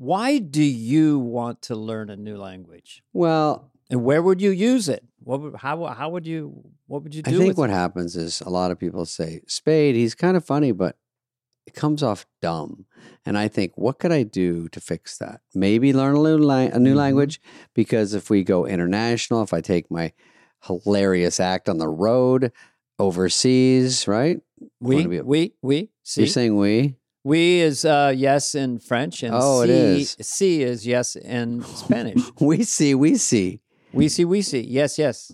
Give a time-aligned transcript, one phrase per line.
[0.00, 3.02] Why do you want to learn a new language?
[3.12, 5.04] Well, And where would you use it?
[5.22, 7.74] What would, how how would you what would you do I think what it?
[7.74, 10.96] happens is a lot of people say, Spade, he's kind of funny, but
[11.66, 12.86] it comes off dumb.
[13.26, 15.42] And I think, what could I do to fix that?
[15.54, 17.04] Maybe learn a, little la- a new Mhm.
[17.04, 17.40] language
[17.74, 20.12] because if we go international, if I take my
[20.64, 22.52] hilarious act on the road
[22.98, 24.40] overseas, right?
[24.80, 26.96] we be- we we see You're saying we?
[27.24, 30.16] We is uh, yes in French and Oh, it see, is.
[30.20, 32.20] see is yes in Spanish.
[32.40, 33.60] We see, we see.
[33.92, 35.32] we see we see yes yes.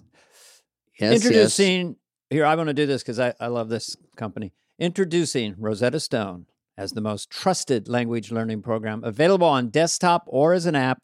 [0.99, 1.25] Yes, yes.
[1.25, 1.97] Introducing
[2.31, 4.53] here, I want to do this because I, I love this company.
[4.79, 6.47] Introducing Rosetta Stone
[6.79, 11.03] as the most trusted language learning program available on desktop or as an app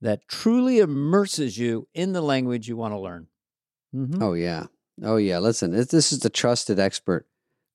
[0.00, 3.26] that truly immerses you in the language you want to learn.
[3.94, 4.22] Mhm.
[4.22, 4.66] Oh yeah.
[5.02, 5.38] Oh yeah.
[5.38, 7.26] Listen, this is the trusted expert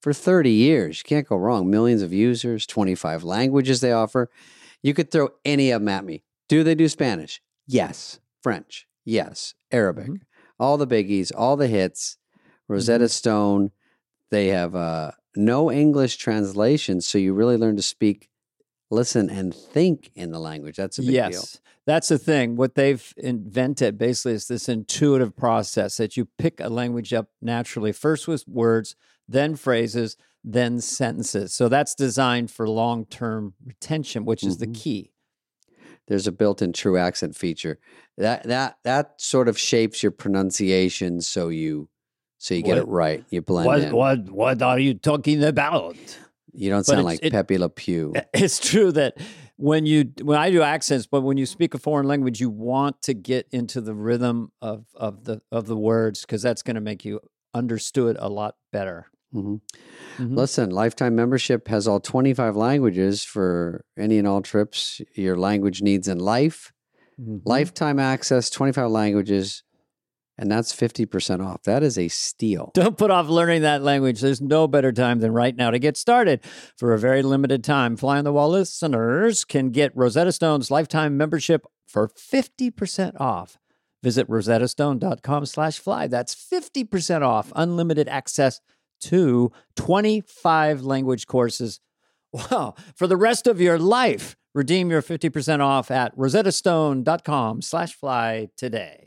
[0.04, 0.98] for 30 years.
[0.98, 1.70] You can't go wrong.
[1.70, 4.30] Millions of users, 25 languages they offer.
[4.82, 6.22] You could throw any of them at me.
[6.46, 7.40] Do they do Spanish?
[7.66, 8.20] Yes.
[8.42, 8.86] French?
[9.06, 9.54] Yes.
[9.72, 10.08] Arabic.
[10.08, 10.20] Mhm.
[10.60, 12.18] All the biggies, all the hits.
[12.68, 13.70] Rosetta Stone.
[14.30, 18.28] They have uh, no English translation, so you really learn to speak,
[18.90, 20.76] listen, and think in the language.
[20.76, 21.32] That's a big yes.
[21.32, 21.62] deal.
[21.86, 22.56] That's the thing.
[22.56, 27.92] What they've invented basically is this intuitive process that you pick a language up naturally,
[27.92, 28.96] first with words,
[29.28, 31.52] then phrases, then sentences.
[31.54, 34.74] So that's designed for long term retention, which is the Mhm.
[34.74, 35.10] key.
[36.06, 37.78] there's a built-in true accent feature
[38.18, 41.88] that that that sort of shapes your pronunciation so you
[42.36, 45.42] so you get What- it right you blend What, in what, what are you talking
[45.42, 45.96] about?
[46.52, 49.16] you don't sound like pepe le pew It's true that
[49.56, 53.02] when you when I do accents, but when you speak a foreign language, you want
[53.02, 56.80] to get into the rhythm of of the of the words because that's going to
[56.80, 57.20] make you
[57.54, 59.06] understood a lot better.
[59.34, 59.60] Mhm.
[60.18, 60.36] Mhm.
[60.36, 66.06] listen lifetime membership has all 25 languages for any and all trips your language needs
[66.06, 66.72] in life
[67.20, 67.40] Mhm.
[67.44, 69.64] lifetime access 25 languages
[70.36, 74.20] and that's 50% off that is a steal Don't put off learning that language.
[74.20, 76.44] There's no better time than right now to get started.
[76.76, 81.16] For a very limited time, Fly on the Wall listeners can get Rosetta Stone's lifetime
[81.16, 83.58] membership for 50% off.
[84.02, 86.06] Visit rosettastone.com slash fly.
[86.08, 88.60] That's 50% off unlimited access
[89.02, 91.80] to 25 language courses.
[92.32, 92.74] Wow.
[92.96, 99.03] For the rest of your life, redeem your 50% off at rosettastone.com slash fly today.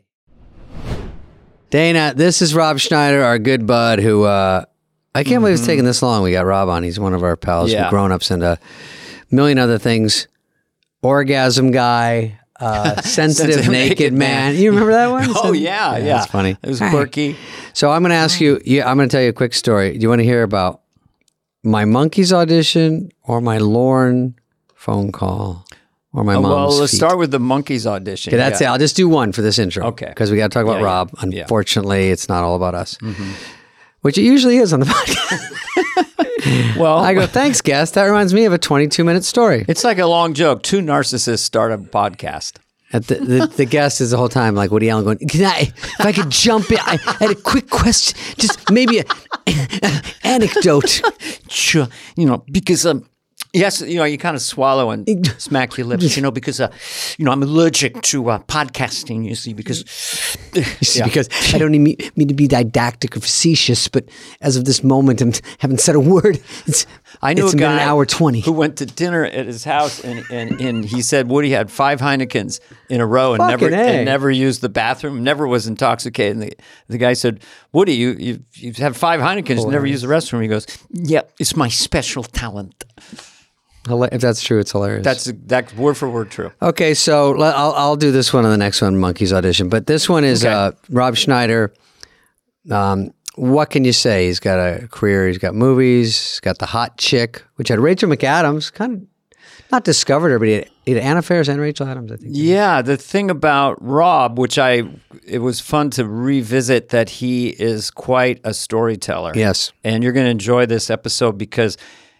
[1.70, 4.64] Dana, this is Rob Schneider, our good bud, who uh,
[5.14, 6.24] I can't believe it's taken this long.
[6.24, 6.84] We got Rob on.
[6.84, 7.72] He's one of our pals.
[7.72, 7.90] Yeah.
[7.90, 8.58] Grown ups and a
[9.32, 10.28] million other things.
[11.02, 14.54] Orgasm guy, uh, sensitive, Sensitive naked, naked man.
[14.54, 14.62] man.
[14.62, 15.28] You remember that one?
[15.36, 16.04] Oh, yeah, yeah.
[16.18, 16.52] That's funny.
[16.52, 16.94] It was All right.
[16.94, 17.36] quirky.
[17.74, 18.62] So I'm going to ask you.
[18.66, 19.94] Yeah, I'm going to tell you a quick story.
[19.94, 20.82] Do you want to hear about
[21.64, 24.36] my monkeys audition or my Lorne
[24.74, 25.66] phone call
[26.18, 26.54] or my Uh, mom's?
[26.56, 26.98] well, let's feet?
[26.98, 28.32] start with the monkeys audition.
[28.32, 28.70] Okay, that's Yeah.
[28.70, 28.72] it.
[28.72, 29.86] I'll just do one for this intro.
[29.88, 30.08] Okay.
[30.10, 30.86] Because we got to talk about Yeah.
[30.86, 31.10] Rob.
[31.14, 31.22] Yeah.
[31.30, 31.40] Mm-hmm.
[31.42, 32.98] Unfortunately, it's not all about us,
[34.02, 36.78] which it usually is on the podcast.
[36.78, 37.94] Well, I go, thanks, guest.
[37.96, 39.66] That reminds me of a 22 minute story.
[39.68, 40.64] it's like a long joke.
[40.64, 42.54] Two narcissists start a podcast.
[42.94, 45.74] At the, the, the guest is the whole time like Woody Allen going, Can I,
[46.00, 49.06] if I could jump in, I had a quick question, just maybe a,
[50.24, 51.02] anecdote.
[51.50, 53.06] Sure, you know, because um,
[53.54, 55.08] yes, you know, you kind of swallow and
[55.42, 56.72] smack your lips, you know, because uh,
[57.18, 59.26] you know, I'm allergic to uh, podcasting.
[59.26, 59.84] You see, because
[60.82, 64.06] See, Because I don't mean, mean to be didactic or facetious, but
[64.42, 66.40] as of this moment, I haven't said a word.
[66.66, 66.86] It's,
[67.22, 68.42] I knew it's a guy an hour 20.
[68.42, 72.00] who went to dinner at his house, and, and, and he said Woody had five
[72.00, 72.60] Heinekens
[72.90, 73.74] in a row and never A.
[73.74, 76.38] and never used the bathroom, never was intoxicated.
[76.38, 76.54] And the,
[76.88, 77.42] the guy said,
[77.72, 81.22] "Woody, you you you have five Heinekens, you never use the restroom." He goes, "Yeah,
[81.40, 82.84] it's my special talent."
[84.12, 85.04] If that's true, it's hilarious.
[85.04, 86.52] That's that's word for word true.
[86.62, 89.70] Okay, so let- I'll I'll do this one on the next one, Monkeys audition.
[89.70, 90.54] But this one is Okay.
[90.54, 91.74] uh, Rob Schneider.
[92.70, 94.26] Um, what can you say?
[94.28, 95.28] He's got a career.
[95.28, 96.18] He's got movies.
[96.32, 98.74] He's got the hot chick, which had Rachel McAdams.
[98.74, 99.08] Kind of
[99.72, 102.12] not discovered her, but he had, he had Anna Faris and Rachel Adams.
[102.12, 102.32] I think.
[102.34, 104.84] Yeah, the thing about Rob, which I
[105.26, 109.34] it was fun to revisit, that he is quite a storyteller.
[109.36, 109.72] Yes.
[109.84, 111.78] and you're going to enjoy this episode because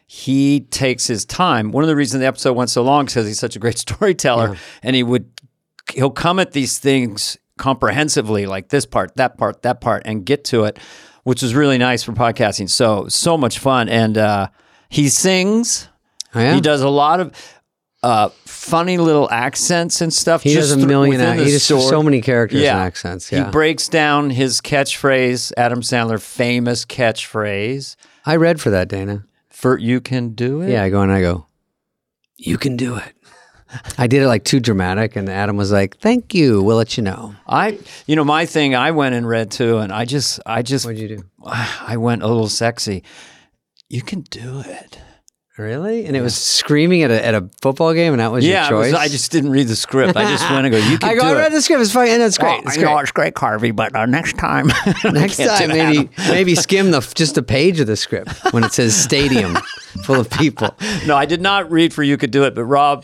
[0.10, 1.72] he takes his time.
[1.72, 3.78] One of the reasons the episode went so long is because he's such a great
[3.88, 5.30] storyteller, and he would
[5.94, 10.44] he'll come at these things comprehensively, like this part, that part, that part, and get
[10.46, 10.80] to it,
[11.24, 12.70] which is really nice for podcasting.
[12.70, 14.48] So so much fun, and uh,
[14.90, 15.90] he sings.
[16.34, 16.54] Oh, yeah.
[16.56, 17.34] He does a lot of
[18.04, 20.44] uh, funny little accents and stuff.
[20.44, 21.20] He just does a million.
[21.20, 22.74] ac- He does so many characters Yeah.
[22.78, 23.32] and accents.
[23.32, 23.46] Yeah.
[23.46, 27.96] He breaks down his catchphrase, Adam Sandler famous catchphrase
[28.26, 29.26] I read for that, Dana.
[29.58, 31.48] For "You can do it." Yeah, I go and I go.
[32.38, 33.14] You can do it.
[33.98, 36.62] I did it like too dramatic, and Adam was like, "Thank you.
[36.62, 38.76] We'll let you know." I, you know, my thing.
[38.76, 41.24] I went and read too, and I just, I just, What'd you do?
[41.44, 43.04] I went a little sexy.
[43.90, 45.00] You can do it.
[45.58, 46.06] Really?
[46.06, 48.84] And it was screaming at a at a football game, and that was yeah, your
[48.84, 49.00] it choice.
[49.00, 50.16] I just didn't read the script.
[50.16, 50.78] I just went and go.
[50.78, 51.26] You can I do go.
[51.28, 51.36] I it.
[51.36, 51.82] read the script.
[51.82, 52.60] It's fine, and it's great.
[52.60, 53.02] Oh, It's I know great.
[53.02, 54.68] it's great, Carvey, but uh, next time,
[55.04, 58.96] Next time, maybe maybe skim the just a page of the script when it says
[58.96, 59.56] stadium
[60.04, 60.76] full of people.
[61.08, 63.04] No, I did not read for You Could Do It, but Rob,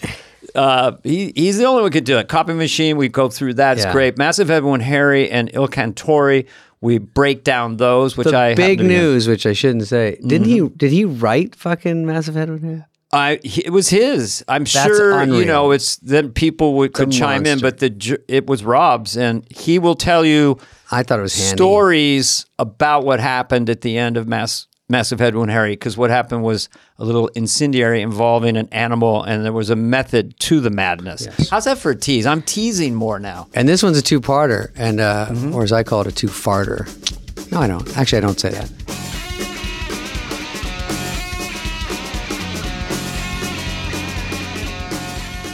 [0.53, 2.27] uh, he, he's the only one who could do it.
[2.27, 3.77] Copy Machine, we go through that.
[3.77, 3.91] It's Yeah.
[3.91, 4.17] great.
[4.17, 6.45] Massive Head Wound Harry and Il Cantori,
[6.83, 9.01] we break down those, which The I big to be in.
[9.01, 10.18] news, which I shouldn't say.
[10.21, 10.59] Didn't he?
[10.59, 10.75] Mm-hmm.
[10.75, 12.50] Did he write fucking Massive Head?
[12.59, 12.88] Here?
[13.13, 14.44] I it was his.
[14.50, 18.63] I'm sure you know it's then people would, could chime in, but the it was
[18.65, 20.57] Rob's, and he will tell you
[20.91, 21.56] I thought it was handy.
[21.56, 26.09] stories about what happened at the end of Mass Massive Head Wound Harry, because what
[26.09, 30.69] happened was a little incendiary involving an animal, and there was a method to the
[30.69, 31.25] madness.
[31.50, 32.25] How's that for a tease?
[32.25, 33.47] I'm teasing more now.
[33.53, 35.56] And this one's a two-parter, and uh, Mm-hmm.
[35.56, 37.51] or as I call it, a two-farter.
[37.51, 37.97] No, I don't.
[37.97, 38.69] Actually, I don't say that.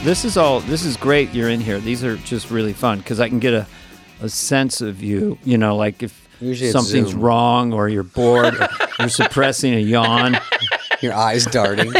[0.02, 0.60] This is all.
[0.60, 1.32] This is great.
[1.34, 1.78] You're in here.
[1.78, 3.66] These are just really fun because I can get a,
[4.22, 5.38] a sense of you.
[5.44, 7.20] You know, like if Usually something's Zoom.
[7.20, 10.38] wrong or you're bored, or you're suppressing a yawn.
[11.00, 11.92] Your eyes darting.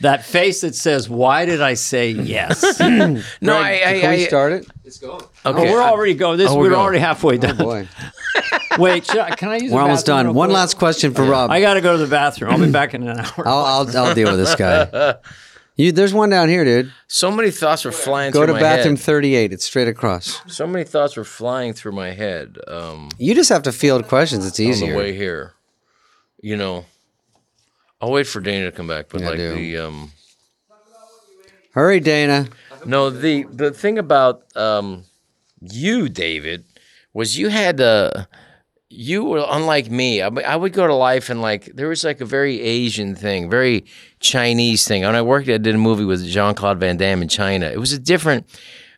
[0.00, 4.26] That face that says, "Why did I say yes?" No, I, I, Can we I,
[4.26, 4.66] start it?
[5.04, 5.70] Oh, okay.
[5.70, 6.38] we're already going.
[6.38, 6.80] This Oh, we're, we're going.
[6.80, 7.56] already halfway done.
[7.60, 7.88] Oh Boy,
[8.78, 9.72] Wait, I, can I use?
[9.72, 10.34] we're almost done.
[10.34, 11.50] One last question for Rob.
[11.50, 12.50] I got to go to the bathroom.
[12.52, 13.46] I'll be back in an hour.
[13.48, 15.14] I'll, I'll I'll deal with this guy.
[15.76, 16.92] You, there's one down here, dude.
[17.08, 18.46] so many thoughts were flying through my head.
[18.46, 19.04] Go through to my bathroom head.
[19.04, 19.52] 38.
[19.52, 20.40] It's straight across.
[20.46, 24.46] So many thoughts were flying through my head um, You just have to field questions.
[24.46, 24.96] It's on the easier.
[24.96, 25.54] way here.
[26.40, 26.84] You know,
[28.00, 29.54] I'll wait for Dana to come back, but Yeah, like do.
[29.54, 30.12] the um,
[31.72, 32.46] Hurry, Dana.
[32.84, 35.04] no the the thing about um,
[35.60, 36.64] you, David,
[37.12, 38.26] was you had uh,
[38.88, 40.22] you were unlike me.
[40.22, 43.50] I, I would go to life and like there was like a very Asian thing,
[43.50, 43.86] very
[44.24, 45.02] Chinese thing.
[45.02, 47.66] When I worked, I did a movie with Jean Claude Van Damme in China.
[47.66, 48.46] It was a different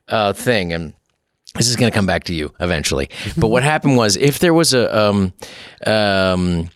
[0.09, 0.95] uh, thing, and
[1.55, 3.11] this is going to come back to you eventually.
[3.37, 5.33] But what happened was, if there was a um,
[5.87, 6.71] um,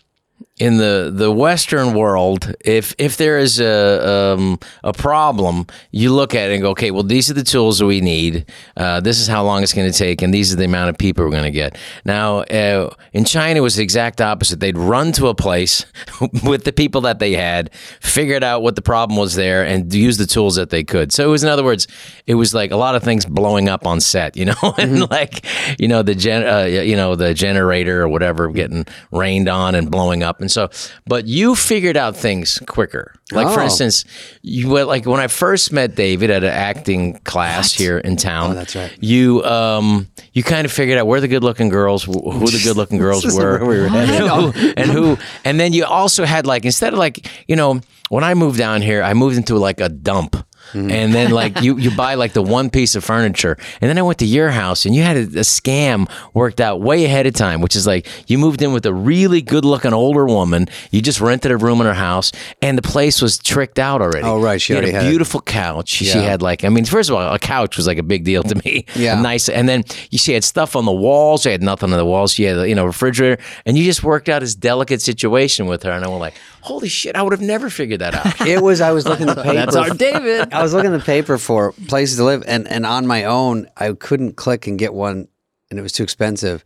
[0.61, 6.35] in the the Western world, if if there is a um, a problem, you look
[6.35, 8.45] at it and go, okay, well, these are the tools that we need.
[8.77, 10.99] Uh, this is how long it's going to take, and these are the amount of
[10.99, 11.79] people we're going to get.
[12.05, 14.59] Now, uh, in China, it was the exact opposite.
[14.59, 15.83] They'd run to a place
[16.43, 20.19] with the people that they had, figured out what the problem was there, and use
[20.19, 21.11] the tools that they could.
[21.11, 21.87] So it was, in other words,
[22.27, 25.43] it was like a lot of things blowing up on set, you know, and like
[25.79, 29.89] you know the gen, uh, you know the generator or whatever getting rained on and
[29.89, 30.69] blowing up, and so.
[31.07, 33.13] But you figured out things quicker.
[33.31, 33.63] Like for Oh.
[33.63, 34.03] instance,
[34.41, 38.51] you went like when I first met David at an acting class here in town.
[38.51, 38.91] Oh, that's right.
[38.99, 42.61] You um you kind of figured out where the good looking girls, wh- who the
[42.63, 46.45] good looking girls were, we were and who, and who, and then you also had
[46.45, 49.79] like instead of like you know when I moved down here, I moved into like
[49.79, 50.35] a dump.
[50.73, 50.91] Mm-hmm.
[50.91, 54.01] And then, like you, you buy like the one piece of furniture, and then I
[54.01, 57.33] went to your house, and you had a, a scam worked out way ahead of
[57.33, 60.67] time, which is like you moved in with a really good-looking older woman.
[60.91, 62.31] You just rented a room in her house,
[62.61, 64.25] and the place was tricked out already.
[64.25, 64.61] Oh, right.
[64.61, 65.89] She had already a had- beautiful couch.
[65.89, 68.43] She had like, I mean, first of all, a couch was like a big deal
[68.43, 68.85] to me.
[68.95, 69.21] Yeah.
[69.21, 71.41] Nice, and then you she had stuff on the walls.
[71.43, 72.33] She had nothing on the walls.
[72.33, 75.91] She had you know refrigerator, and you just worked out this delicate situation with her.
[75.91, 78.47] And I went like, holy shit, I would have never figured that out.
[78.47, 78.81] It was.
[78.81, 79.53] I was looking the paper.
[79.53, 80.53] That's our David.
[80.53, 83.93] I was looking the paper for places to live, and and on my own, I
[83.93, 85.27] couldn't click and get one,
[85.69, 86.63] and it was too expensive.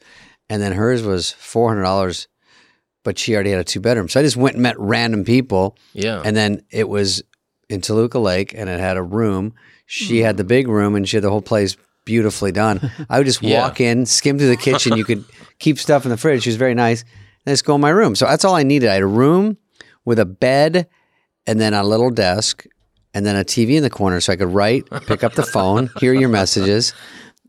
[0.50, 2.28] And then hers was four hundred dollars,
[3.04, 4.10] but she already had a two bedroom.
[4.10, 6.22] So I just went and met random people, yeah.
[6.24, 7.24] and then it was
[7.70, 9.54] in Toluca Lake, and it had a room.
[9.86, 10.26] She hmm.
[10.26, 12.92] had the big room, and she had the whole place beautifully done.
[13.10, 13.62] I would just Yeah.
[13.62, 14.98] walk in, skim through the kitchen.
[14.98, 15.26] You could
[15.60, 16.44] keep stuff in the fridge.
[16.44, 17.04] She was very nice,
[17.46, 18.16] and just go in my room.
[18.16, 18.90] So that's all I needed.
[18.90, 19.58] I had a room
[20.06, 20.88] with a bed,
[21.48, 22.66] and then a little desk,
[23.14, 25.90] and then a TV in the corner, so I could write, pick up the phone,
[26.00, 26.94] hear your messages,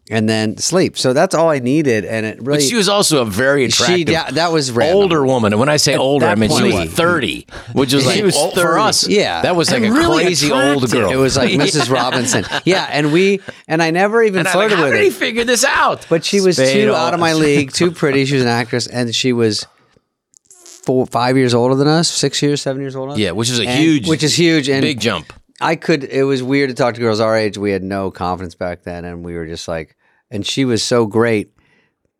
[0.08, 0.96] and then sleep.
[0.96, 2.58] So that's all I needed, and it really.
[2.58, 4.08] but she was also a very she attractive.
[4.10, 4.96] yeah, that was random.
[5.02, 8.08] Older woman, and when I say older, I mean she was thirty, which was She
[8.08, 9.08] like was old- for us.
[9.08, 9.42] Yeah.
[9.42, 11.10] that was like And a really crazy old girl.
[11.10, 11.90] It was like Mrs.
[11.90, 12.44] Robinson.
[12.64, 15.04] Yeah, and we and I never even And I'm like, flirted how with did her.
[15.04, 16.06] he figure this out?
[16.08, 18.24] But she was Spade too all- out of my league, too pretty.
[18.26, 19.66] She was an actress, and she was
[20.86, 23.18] four, five years older than us, six years, seven years older.
[23.20, 25.32] yeah, which is a And- huge, which is huge, and big jump.
[25.60, 26.04] I could.
[26.04, 27.58] It was weird to talk to girls our age.
[27.58, 29.96] We had no confidence back then, and we were just like,
[30.30, 31.52] and she was so great.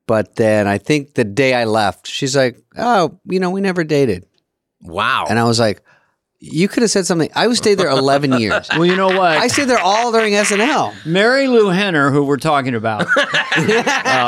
[0.06, 3.84] But then I think the day I left, she's like, "Oh, you know, we never
[3.84, 4.24] dated,"
[4.82, 5.26] Wow.
[5.28, 5.82] and I was like,
[6.38, 7.30] You could have said something.
[7.34, 8.68] I stayed there 11 years.
[8.70, 9.38] Well, you know what?
[9.38, 10.94] I stayed there all during SNL.
[11.06, 14.26] Mary Lou Henner, who we're talking about, uh,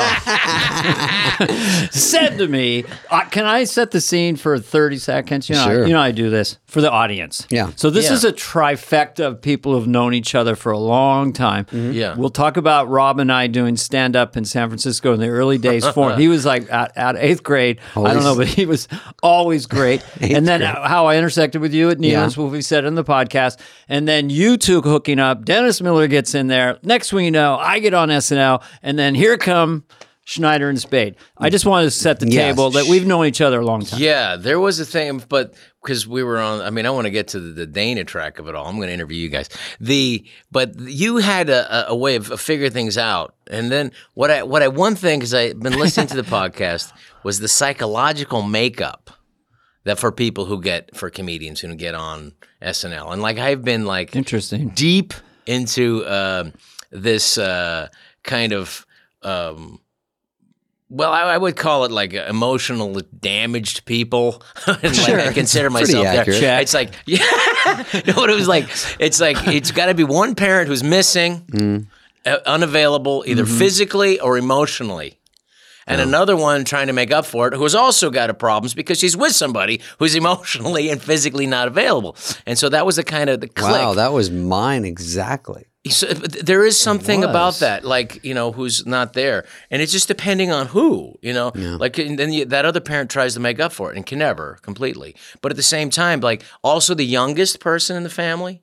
[1.91, 5.85] said to me, uh, "Can I set the scene for thirty seconds?" You know, Sure.
[5.87, 7.47] you know, I do this for the audience.
[7.49, 7.71] Yeah.
[7.75, 8.13] So this Yeah.
[8.13, 11.65] is a trifecta of people who've known each other for a long time.
[11.65, 11.91] Mm-hmm.
[11.93, 12.15] Yeah.
[12.15, 15.57] We'll talk about Rob and I doing stand up in San Francisco in the early
[15.57, 16.19] days for him.
[16.19, 17.79] He was like at, at eighth grade.
[17.95, 18.87] I don't know, but he was
[19.23, 20.03] always great.
[20.21, 23.59] and then how I intersected with you at Neon's, what we said in the podcast.
[23.87, 25.45] And then you two hooking up.
[25.45, 26.77] Dennis Miller gets in there.
[26.83, 28.61] Next thing you know, I get on SNL.
[28.83, 29.85] And then here come
[30.25, 31.15] Schneider and Spade.
[31.39, 32.53] I just wanted to set the Yes.
[32.53, 33.99] table that we've known each other a long time.
[33.99, 37.11] Yeah, there was a thing, but because we were on, I mean, I want to
[37.11, 38.67] get to the, the Dana track of it all.
[38.67, 39.49] I'm going to interview you guys.
[39.79, 44.29] The but you had a, a, way of, of figuring things out, and then what
[44.31, 46.91] I what I one thing because I've been listening to the podcast
[47.23, 49.11] was the psychological makeup
[49.85, 53.85] that for people who get for comedians who get on SNL, and like I've been
[53.85, 54.69] like Interesting.
[54.69, 55.13] deep
[55.45, 56.53] into um
[56.91, 57.87] this uh,
[58.23, 58.85] kind of.
[59.21, 59.81] Um,
[60.89, 64.41] well, I, I would call it like emotional damaged people.
[64.67, 65.19] like Sure.
[65.19, 66.21] I consider myself there.
[66.21, 66.41] accurate.
[66.61, 67.19] It's like, yeah,
[67.93, 68.65] you know what it was like?
[68.99, 71.87] It's like it's got to be one parent who's missing, Mm.
[72.25, 73.57] uh, unavailable, either Mm-hmm.
[73.59, 75.15] physically or emotionally.
[75.87, 78.75] And another one trying to make up for it, who has also got a problems
[78.75, 82.15] because she's with somebody who's emotionally and physically not available.
[82.45, 83.71] And so that was the kind of the click.
[83.71, 85.65] Wow, that was mine exactly.
[85.87, 90.09] So, there is something about that, like you know, who's not there, and it's just
[90.09, 91.53] depending on who, you know.
[91.77, 94.19] Like, and then you, that other parent tries to make up for it and can
[94.19, 95.15] never completely.
[95.41, 98.61] But at the same time, like also the youngest person in the family,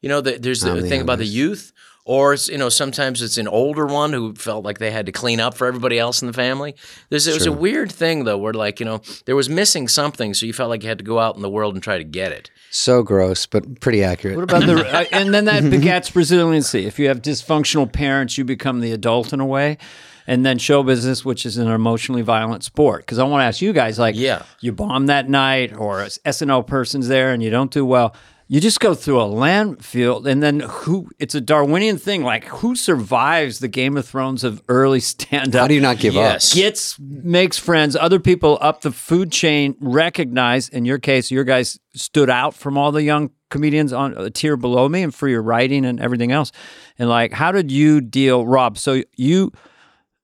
[0.00, 1.72] you know, the, there's the, the thing about the youth,
[2.04, 5.12] or it's, you know, sometimes it's an older one who felt like they had to
[5.12, 6.74] clean up for everybody else in the family.
[7.10, 10.34] There's it was a weird thing though, where like you know there was missing something,
[10.34, 12.04] so you felt like you had to go out in the world and try to
[12.04, 12.50] get it.
[12.70, 14.36] So gross, but pretty accurate.
[14.36, 16.86] What about the uh, and then that begets resiliency.
[16.86, 19.78] If you have dysfunctional parents, you become the adult in a way.
[20.24, 23.00] And then show business, which is an emotionally violent sport.
[23.04, 24.44] Because I want to ask you guys, like, Yeah.
[24.60, 28.14] you bomb that night, or a SNL person's there and you don't do well.
[28.48, 31.08] You just go through a landfill, and then who?
[31.18, 32.22] It's a Darwinian thing.
[32.22, 35.62] Like, who survives the Game of Thrones of early stand up?
[35.62, 36.52] How do you not give Yes.
[36.52, 41.78] gets makes friends other people up the food chain recognize in your case your guys
[41.94, 45.42] stood out from all the young comedians on a tier below me and for your
[45.42, 46.52] writing and everything else
[46.98, 49.52] and like how did you deal rob so you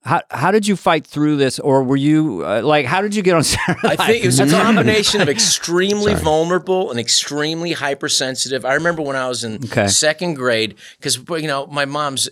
[0.03, 3.21] how, how did you fight through this or were you uh, like how did you
[3.21, 8.63] get on Saturday I think it was a combination of extremely vulnerable and extremely hypersensitive.
[8.63, 9.87] I remember when I was in Okay.
[9.87, 12.27] second grade, because you know my mom's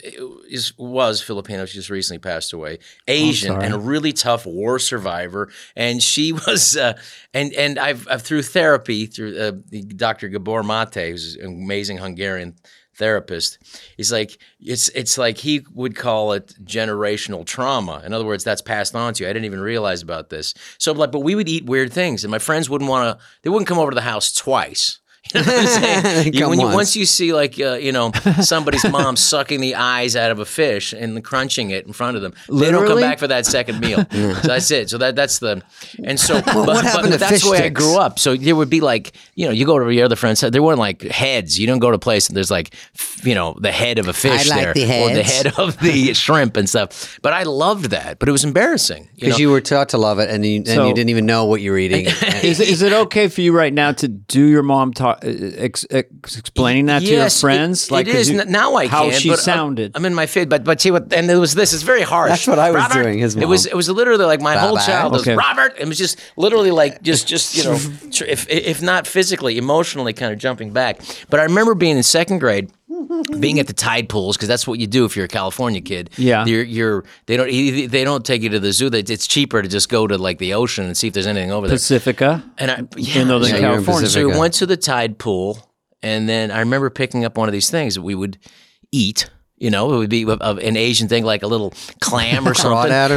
[0.50, 1.66] is was Filipino.
[1.66, 2.80] She just recently passed away.
[3.08, 3.66] Asian sorry.
[3.66, 6.94] and a really tough war survivor, and she was uh,
[7.34, 9.52] and and I've, I've through therapy through uh,
[9.96, 10.30] Dr.
[10.30, 12.56] Gabor Mate, who's an amazing Hungarian
[12.98, 13.60] therapist
[13.96, 18.02] he's like it's it's like he would call it generational trauma.
[18.06, 19.30] In other words that's passed on to you.
[19.30, 20.54] I didn't even realize about this.
[20.78, 23.50] So like but we would eat weird things and my friends wouldn't want to they
[23.50, 25.00] wouldn't come over to the house twice
[25.36, 26.34] you know what I'm saying?
[26.38, 26.76] You- when you, once.
[26.76, 30.46] once you see like uh, you know somebody's mom sucking the eyes out of a
[30.46, 33.80] fish and crunching it in front of them, they don't come back for that second
[33.80, 34.06] meal.
[34.12, 34.90] so that's it.
[34.90, 35.62] So that that's the
[36.04, 38.20] and so but, what but to that's fish the way I grew up.
[38.20, 40.42] So there would be like you know you go to your other friends.
[40.42, 41.60] There weren't like heads.
[41.60, 42.74] You don't go to a place and there's like
[43.24, 46.14] you know the head of a fish like there the or the head of the
[46.14, 47.20] shrimp and stuff.
[47.22, 48.20] But I loved that.
[48.20, 49.10] But it was embarrassing.
[49.20, 51.46] Because you were taught to love it, and you, and So- you didn't even know
[51.46, 52.06] what you were eating.
[52.44, 56.38] is, is it okay for you right now to do your mom talk, ex, ex,
[56.38, 57.86] explaining that to your friends?
[57.86, 58.76] It, like it 'cause is you- now.
[58.76, 59.20] I how can.
[59.20, 59.92] she but, uh, sounded.
[59.96, 61.12] I'm in my fit, but but see what?
[61.14, 61.74] And it was this.
[61.74, 62.30] It's very harsh.
[62.32, 64.76] That's what I was Robert, doing, his It was it was literally like my whole
[64.76, 64.86] Bye-bye.
[64.86, 65.22] childhood.
[65.22, 65.36] Okay.
[65.36, 65.76] Robert.
[65.80, 67.74] It was just literally like just just you know,
[68.28, 71.00] if if not physically, emotionally, kind of jumping back.
[71.30, 72.70] But I remember being in second grade.
[73.40, 76.10] Being at the tide pools because that's what you do if you're a California kid.
[76.18, 76.46] Yeah.
[76.46, 77.48] you're, you're they don't
[77.92, 78.90] they don't take you to the zoo.
[78.90, 81.52] They, it's cheaper to just go to like the ocean and see if there's anything
[81.52, 81.76] over there.
[81.76, 84.10] Pacifica And I, yeah, in Northern Yeah, California.
[84.10, 85.58] so we went to the tide pool,
[86.02, 88.38] and then I remember picking up one of these things that we would
[88.92, 89.30] eat.
[89.58, 92.72] You know, it would be an Asian thing like a little clam or something.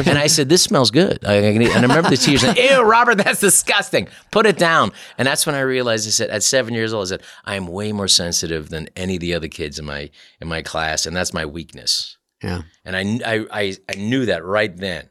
[0.07, 1.35] And I said, "This smells good." I.
[1.35, 4.07] And I remember the teacher saying, "Ew, Robert, that's disgusting.
[4.31, 6.07] Put it down." And that's when I realized.
[6.07, 9.15] I said, at seven years old, I said, "I am way more sensitive than any
[9.15, 10.09] of the other kids in my
[10.41, 12.61] in my class, and that's my weakness." yeah.
[12.85, 15.09] And I, I, I, I knew that right then.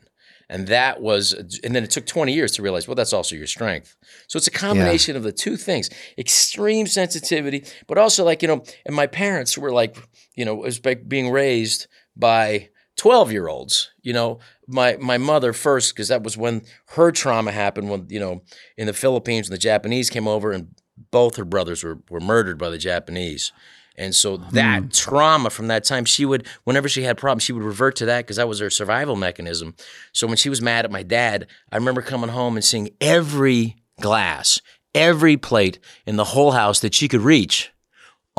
[0.49, 1.33] And that was,
[1.63, 3.97] and then it took 20 years to realize, well, that's also your strength.
[4.27, 8.65] So it's a combination of the two things extreme sensitivity, but also like, you know,
[8.85, 9.97] and my parents were like,
[10.41, 13.91] you know, it was being raised by 12 year olds.
[14.01, 16.63] You know, my, my mother first, because that was when
[16.97, 18.41] her trauma happened when, you know,
[18.79, 20.75] in the Philippines, when the Japanese came over and
[21.11, 23.53] both her brothers were were murdered by the Japanese.
[23.97, 24.55] And so hmm.
[24.55, 28.07] that trauma from that time, she would, whenever she had problems, she would revert to
[28.07, 29.75] that because that was her survival mechanism.
[30.15, 33.77] So when she was mad at my dad, I remember coming home and seeing every
[34.01, 34.63] glass,
[34.95, 37.73] every plate in the whole house that she could reach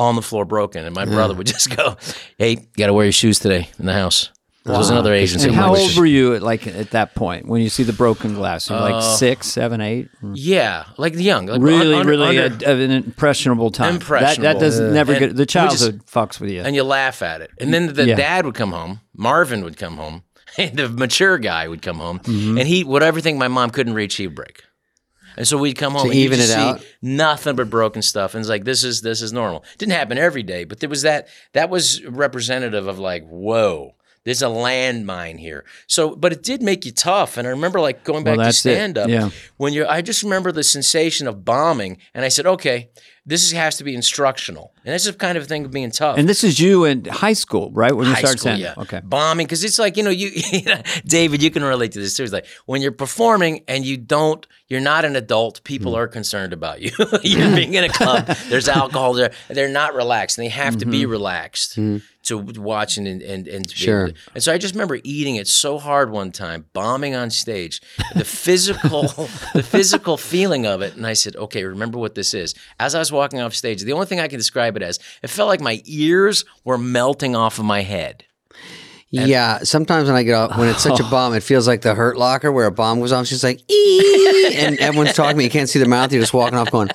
[0.02, 0.84] on the floor broken.
[0.84, 1.96] And my brother would just go,
[2.38, 4.30] Hey, you got to wear your shoes today in the house.
[4.64, 5.40] There was another Asian.
[5.42, 8.34] And how old were you at, like at that point when you see the broken
[8.34, 8.70] glass?
[8.70, 10.08] You're like Uh, six, seven, eight.
[10.34, 11.46] Yeah, like young.
[11.46, 13.94] Like Really, un- un- really under- a, an impressionable time.
[13.94, 14.42] That, Impressionable.
[14.54, 16.60] that does never And get the we just- childhood fucks with you.
[16.62, 17.50] and you laugh at it.
[17.58, 18.14] And then the Yeah.
[18.14, 20.22] dad would come home, Marvin would come home,
[20.56, 22.58] and the mature guy would come home, Mm-hmm.
[22.58, 24.62] and he would everything my mom couldn't reach, he'd break.
[25.36, 26.84] And so we'd come home To and even it see out?
[27.00, 28.34] nothing but broken stuff.
[28.34, 29.64] And it's like this is this is normal.
[29.78, 34.42] Didn't happen every day, but there was that that was representative of like, whoa, there's
[34.42, 35.64] a landmine here.
[35.86, 37.36] So but it did make you tough.
[37.36, 39.30] And I remember like going back Well, to stand up Yeah.
[39.56, 42.90] when you're I just remember the sensation of bombing and I said, okay,
[43.24, 44.72] this is, has to be instructional.
[44.84, 47.04] And that's the kind of a thing of being tough and this is you in
[47.04, 47.94] high school, right?
[47.94, 48.74] When you high started school, saying, yeah.
[48.78, 49.00] okay.
[49.04, 50.30] Bombing, because it's like, you know, you,
[51.04, 52.24] David, you can relate to this too.
[52.24, 55.64] It's like when you're performing and you don't, you're not an adult, Mm.
[55.64, 56.90] people are concerned about you.
[57.22, 60.84] you're being in a club, there's alcohol there, they're not relaxed and they have to
[60.84, 60.90] Mm-hmm.
[60.90, 61.78] be relaxed.
[62.26, 64.06] To watch and and and, and to Sure.
[64.08, 67.80] to- and so I just remember eating it so hard one time, bombing on stage,
[68.14, 69.02] the physical,
[69.54, 72.54] the physical feeling of it, and I said, okay, remember what this is.
[72.78, 75.30] As I was walking off stage, the only thing I can describe it as, it
[75.30, 78.24] felt like my ears were melting off of my head.
[79.10, 81.94] Yeah, sometimes when I get off, when it's such a bomb, it feels like the
[81.94, 83.26] Hurt Locker where a bomb goes off.
[83.26, 85.32] She's like, "Ee," and everyone's talking.
[85.32, 85.44] to me.
[85.44, 86.12] You can't see their mouth.
[86.12, 86.88] You're just walking off, going,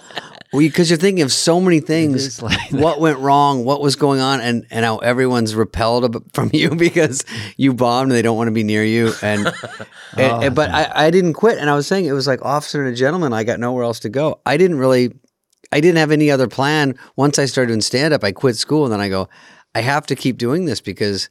[0.52, 2.42] because you're thinking of so many things.
[2.42, 3.66] like what went wrong?
[3.66, 4.40] What was going on?
[4.42, 7.26] And and how everyone's repelled from you because
[7.58, 9.14] you bombed and they don't want to be near you.
[9.22, 9.48] And,
[10.18, 11.58] and- and- but I, I didn't quit.
[11.58, 13.34] And I was saying it was like officer and a gentleman.
[13.34, 14.40] I got nowhere else to go.
[14.46, 15.14] I didn't really.
[15.72, 16.98] I didn't have any other plan.
[17.18, 19.28] Once I started doing stand up, I quit school and then I go,
[19.76, 21.28] I have to keep doing this because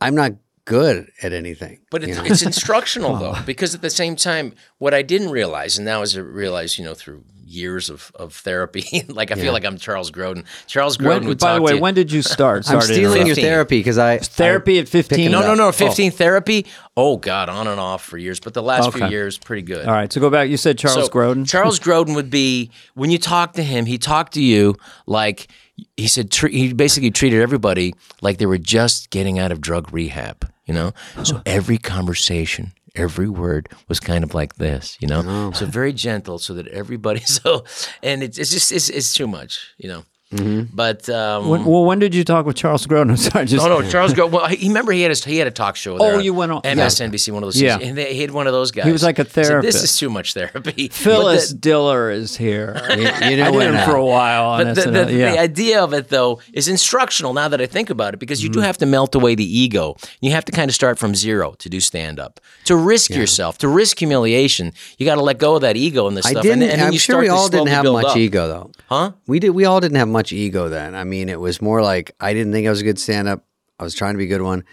[0.00, 0.32] I'm not
[0.64, 1.80] good at anything.
[1.90, 2.24] But you it's, know?
[2.24, 6.16] it's instructional though, because at the same time, what I didn't realize, and now as
[6.16, 7.22] I realize, you know, through
[7.52, 10.44] years of, of therapy, like I feel like I'm Charles Grodin.
[10.66, 11.80] Charles Grodin When, would by the way, you.
[11.80, 12.70] when did you start?
[12.70, 15.30] I'm stealing your therapy because I Therapy at 15?
[15.30, 16.66] no, no, no, 15 therapy.
[16.96, 19.86] Oh God, on and off for years, but the last few years, pretty good.
[19.86, 20.48] All right, so go back.
[20.48, 21.48] You said Charles So, Grodin.
[21.48, 25.48] Charles Grodin would be when you talk to him, he talked to you like
[25.96, 26.30] he said.
[26.30, 30.50] Tre- he basically treated everybody like they were just getting out of drug rehab.
[30.66, 30.92] You know,
[31.24, 32.72] so every conversation.
[32.94, 35.52] Every word was kind of like this, you know, Oh.
[35.52, 37.20] so very gentle, so that everybody.
[37.26, 37.64] So,
[38.02, 40.04] and it's, it's just it's, it's too much, you know.
[40.32, 40.74] Mm-hmm.
[40.74, 43.18] But um, When, well, when did you talk with Charles Grodin?
[43.32, 44.30] Sorry, just Oh no, Charles Grodin.
[44.30, 45.98] Well, he remember he had his, he had a talk show.
[45.98, 47.60] There Oh, you went on- MSNBC, one of those.
[47.60, 47.78] Yeah.
[47.80, 48.86] and they, he had one of those guys.
[48.86, 49.80] He was like a He said, therapist.
[49.80, 50.88] this is too much therapy.
[50.92, 52.80] Phyllis the- Diller is here.
[52.90, 52.96] you,
[53.30, 55.32] you know did him for a while on But the, the, yeah.
[55.32, 58.48] the idea of it, though, is instructional now that I think about it, because you
[58.50, 58.60] Mm-hmm.
[58.60, 59.96] do have to melt away the ego.
[60.20, 62.38] You have to kind of start from zero to do stand up.
[62.66, 66.16] To risk yourself, to risk humiliation, you got to let go of that ego and
[66.16, 66.42] this I stuff.
[66.42, 66.62] didn't.
[66.64, 68.16] and, and I'm you sure start we to all didn't have much up.
[68.16, 68.70] ego though.
[68.88, 69.12] Huh?
[69.26, 69.50] We did.
[69.50, 70.94] We all didn't have much ego then.
[70.94, 73.46] I mean, it was more like I didn't think I was a good stand up.
[73.78, 74.64] I was trying to be a good one,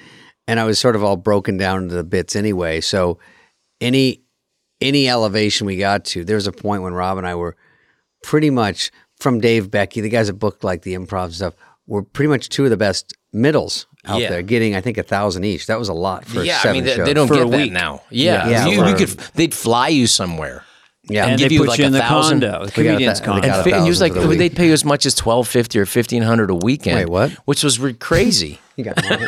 [0.49, 2.81] and I was sort of all broken down into the bits anyway.
[2.81, 3.17] So
[3.79, 4.21] any
[4.81, 7.55] any elevation we got to, there was a point when Rob and I were
[8.23, 11.53] pretty much from Dave Becky, the guys that booked like the improv and stuff,
[11.88, 14.29] were pretty much two of the best middles out Yeah.
[14.29, 15.67] there, getting I think a thousand each.
[15.67, 17.05] That was a lot for Yeah, I mean they, shows.
[17.05, 18.03] they don't For a get that now.
[18.09, 19.09] Yeah, Yeah, you, you could.
[19.35, 20.63] They'd fly you somewhere.
[21.10, 23.19] Yeah, and give they you put like you in a the thousand- condo, the comedian's
[23.19, 23.48] that- we condo.
[23.56, 25.80] And, fi- and he was like, the they'd pay you as much as twelve fifty
[25.80, 26.98] or fifteen hundred a weekend.
[26.98, 27.32] Wait, what?
[27.45, 28.60] Which was re- crazy.
[28.80, 29.19] You got- Wait.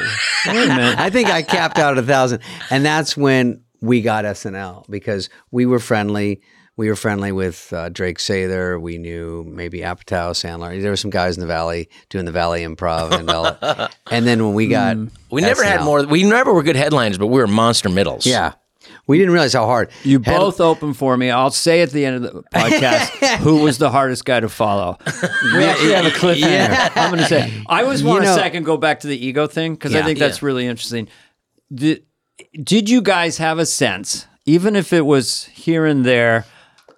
[0.48, 2.40] I think I capped out at a thousand,
[2.70, 6.42] and that's when we got SNL because we were friendly.
[6.78, 8.80] We were friendly with uh, Drake Sather.
[8.80, 10.82] We knew maybe Apatow, Sandler.
[10.82, 14.44] There were some guys in the Valley doing the Valley Improv, and all and then
[14.46, 14.96] when we got,
[15.30, 16.06] we never had more.
[16.06, 18.26] We never were good headliners, but we were monster middles.
[18.26, 18.54] Yeah,
[19.12, 21.30] we didn't realize how hard You Head- both opened for me.
[21.30, 24.98] I'll say at the end of the podcast who was the hardest guy to follow.
[25.54, 26.92] We actually have a cliffhanger.
[26.96, 27.62] I'm going to say.
[27.68, 30.18] I always want know- a second go back to the ego thing because I think
[30.18, 31.10] that's really interesting.
[31.74, 32.06] Did,
[32.64, 36.46] did you guys have a sense, even if it was here and there,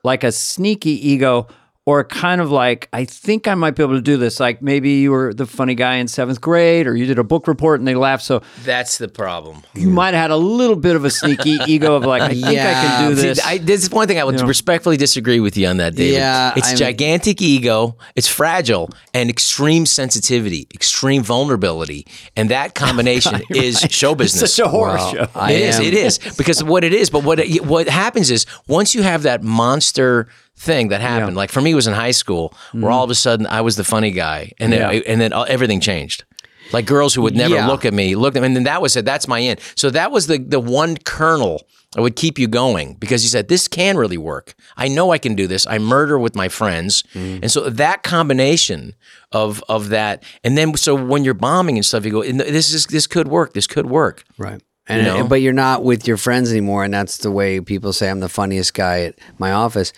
[0.03, 1.47] like a sneaky ego?
[1.85, 4.39] Or kind of like, I think I might be able to do this.
[4.39, 7.45] Like maybe you were the funny guy in seventh grade, or you did a book
[7.45, 8.23] report and they laughed.
[8.23, 9.63] So that's the problem.
[9.75, 9.93] you hmm.
[9.93, 12.53] might have had a little bit of a sneaky ego of like, I think I
[12.53, 13.45] can do See, this.
[13.45, 14.47] I, this is one thing I would You know.
[14.47, 16.13] respectfully disagree with you on that, David.
[16.13, 23.41] Yeah, it's I'm- gigantic ego, it's fragile, and extreme sensitivity, extreme vulnerability, and that combination
[23.49, 24.55] is show business.
[24.55, 25.11] Such a horror Wow.
[25.11, 25.27] show.
[25.35, 25.75] I It is.
[25.79, 27.09] am- It is because what it is.
[27.09, 30.29] But what it, what happens is once you have that monster
[30.63, 31.35] thing that happened.
[31.35, 32.93] Like for me, it was in high school where mm.
[32.93, 35.01] all of a sudden I was the funny guy, and then Yeah.
[35.11, 36.23] and then uh, everything changed.
[36.71, 37.67] Like girls who would never Yeah.
[37.67, 39.05] look at me, looked at me, and then that was it.
[39.05, 39.59] That's my end.
[39.75, 41.61] So that was the the one kernel
[41.93, 44.55] that would keep you going because you said this can really work.
[44.77, 45.67] I know I can do this.
[45.67, 47.39] I murder with my friends, mm.
[47.41, 48.93] and so that combination
[49.31, 52.87] of of that, and then so when you're bombing and stuff, you go, this is
[52.87, 53.53] this could work.
[53.53, 54.23] This could work.
[54.37, 54.61] Right.
[54.87, 58.19] And but you're not with your friends anymore, and that's the way people say I'm
[58.19, 59.93] the funniest guy at my office.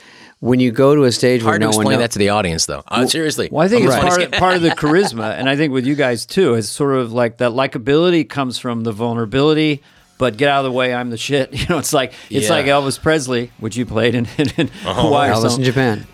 [0.45, 2.19] When you go to a stage where Hard no to one explain know- that to
[2.19, 2.83] the audience, though.
[2.87, 3.49] Uh, seriously.
[3.51, 5.73] Well, I think I'm it's the part, funniest part of the charisma, and I think
[5.73, 9.81] with you guys too, it's sort of like that likability comes from the vulnerability.
[10.17, 11.51] But get out of the way, I'm the shit.
[11.59, 12.51] You know, it's like it's Yeah.
[12.53, 15.31] like Elvis Presley, which you played in, in, in Hawaii.
[15.31, 15.63] or Elvis in.
[15.63, 16.05] Japan.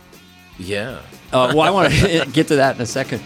[0.57, 1.01] Yeah.
[1.33, 3.21] Uh, well, I want to get to that in a second.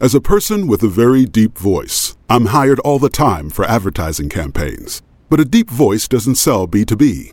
[0.00, 4.28] As a person with a very deep voice, I'm hired all the time for advertising
[4.28, 5.02] campaigns.
[5.28, 7.32] But a deep voice doesn't sell B2B,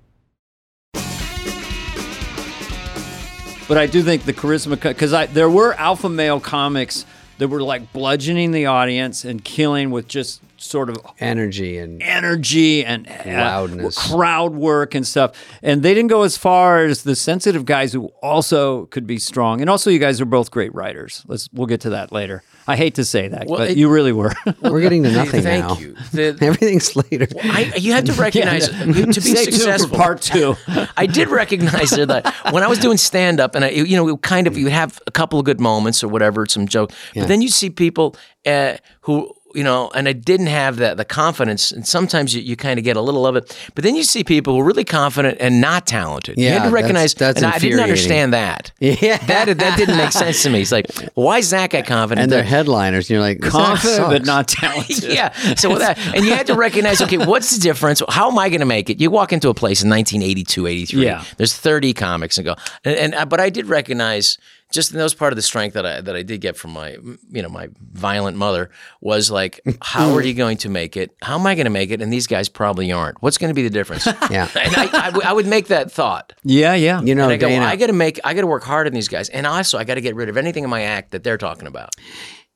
[3.71, 7.05] But I do think the charisma because I there were alpha male comics
[7.37, 12.85] that were like bludgeoning the audience and killing with just sort of Energy and energy
[12.85, 13.97] and uh, Loudness.
[14.11, 15.31] crowd work and stuff.
[15.61, 19.61] And they didn't go as far as the sensitive guys who also could be strong.
[19.61, 21.23] And also, you guys are both great writers.
[21.27, 22.43] Let's we'll get to that later.
[22.67, 24.31] I hate to say that, Well, but it- you really were.
[24.61, 25.77] we're getting to nothing Thank now.
[25.77, 25.95] you.
[26.13, 27.27] The- Everything's later.
[27.43, 29.97] I, you have to recognize you- to be Stay tuned for successful.
[29.97, 30.55] part two.
[30.95, 34.07] I did recognize there that when I was doing stand up, and I, you know,
[34.09, 37.27] it kind of you have a couple of good moments or whatever, some joke, but
[37.27, 39.33] then you see people uh, who.
[39.55, 42.85] You know, and I didn't have that the confidence, and sometimes you, you kind of
[42.85, 43.57] get a little of it.
[43.75, 46.37] But then you see people who are really confident and not talented.
[46.37, 48.71] you had to recognize, that's and I didn't understand that.
[48.81, 49.17] Yeah.
[49.17, 50.61] that that didn't make sense to me.
[50.61, 52.23] It's like, why is that guy confident?
[52.23, 55.03] And they're headliners, and you're like, Confident but not talented.
[55.13, 55.31] yeah.
[55.55, 58.01] So with that, and you had to recognize, okay, what's the difference?
[58.09, 58.99] How am I going to make it?
[58.99, 61.03] You walk into a place in 1982, 83.
[61.03, 61.23] Yeah.
[61.37, 64.37] There's 30 comics and go, and, and but I did recognize
[64.71, 66.97] just that was part of the strength that I that I did get from my
[67.29, 68.69] you know my violent mother
[69.01, 71.15] was like, how are you going to make it?
[71.21, 72.01] How am I going to make it?
[72.01, 73.21] And these guys probably aren't.
[73.21, 74.07] What's going to be the difference?
[74.31, 74.47] Yeah.
[74.55, 76.33] And I, I, w- I would make that thought.
[76.43, 77.01] Yeah, yeah.
[77.01, 78.87] You know, And I go, Dana, I got to make, I got to work hard
[78.87, 81.11] on these guys, and also I got to get rid of anything in my act
[81.11, 81.89] that they're talking about.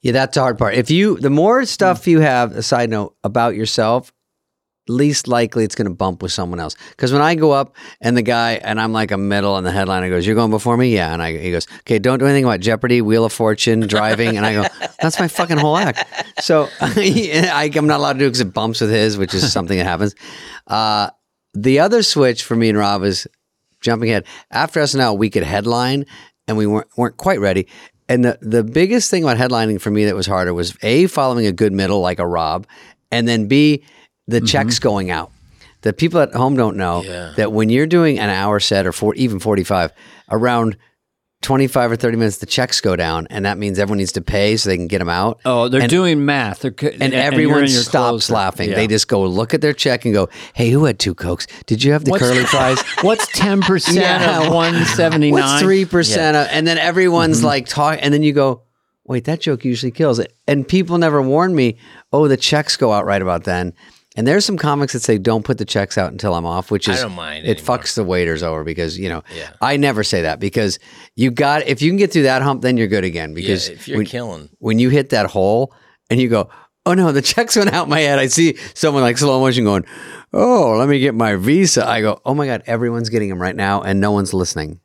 [0.02, 0.76] Yeah, that's the hard part.
[0.76, 4.14] If you, the more stuff you have, a side note about yourself,
[4.88, 6.76] least likely it's going to bump with someone else.
[6.92, 9.72] Because when I go up and the guy and I'm like a middle and the
[9.72, 12.46] headliner goes, "You're going before me," yeah, and I he goes, "Okay, don't do anything
[12.46, 14.66] about Jeopardy, Wheel of Fortune, driving," and I go,
[15.02, 16.06] "That's my fucking whole act."
[16.40, 19.52] So I, I'm not allowed to do it because it bumps with his, which is
[19.52, 20.16] something that happens.
[20.68, 21.10] Uh,
[21.54, 23.28] the other switch for me and Rob is
[23.82, 24.26] jumping ahead.
[24.52, 26.06] After SNL, we could headline,
[26.48, 27.68] and we weren't weren't quite ready.
[28.08, 31.48] And the the biggest thing about headlining for me that was harder was a following
[31.48, 32.68] a good middle like a Rob,
[33.12, 33.84] and then b
[34.28, 35.32] the checks going out.
[35.82, 37.34] The people at home don't know Yeah.
[37.38, 39.92] that when you're doing an hour set or four, even 45,
[40.32, 40.78] around
[41.44, 43.28] 25 or 30 minutes, the checks go down.
[43.30, 45.40] And that means everyone needs to pay so they can get them out.
[45.46, 46.62] Oh, they're And- doing math.
[46.62, 48.70] They're, and you're everyone stops laughing.
[48.70, 48.76] Yeah.
[48.78, 51.46] They just go look at their check and go, "Hey, who had two cokes?
[51.68, 52.82] Did you have the What's- curly fries?
[53.02, 54.48] What's ten percent Yeah.
[54.48, 55.42] of one seventy nine?
[55.44, 57.46] What's three percent of?" And then everyone's Mm-hmm.
[57.46, 58.64] like talk, and then you go,
[59.06, 61.78] "Wait, that joke usually kills it." And people never warn me.
[62.12, 63.74] Oh, the checks go out right about then.
[64.18, 66.88] And there's some comics that say, "Don't put the checks out until I'm off," which
[66.88, 67.78] I is don't mind It anymore.
[67.78, 69.24] fucks the waiters over because you know.
[69.36, 69.50] Yeah.
[69.62, 70.80] I never say that because
[71.16, 73.32] you got if you can get through that hump, then you're good again.
[73.32, 75.74] Yeah, Because if you're when, killing, when you hit that hole
[76.10, 76.50] and you go,
[76.86, 78.20] oh no, the checks went out my head.
[78.20, 79.86] I see someone like slow motion going,
[80.34, 81.88] oh, let me get my visa.
[81.88, 84.80] I go, oh my God, everyone's getting them right now and no one's listening.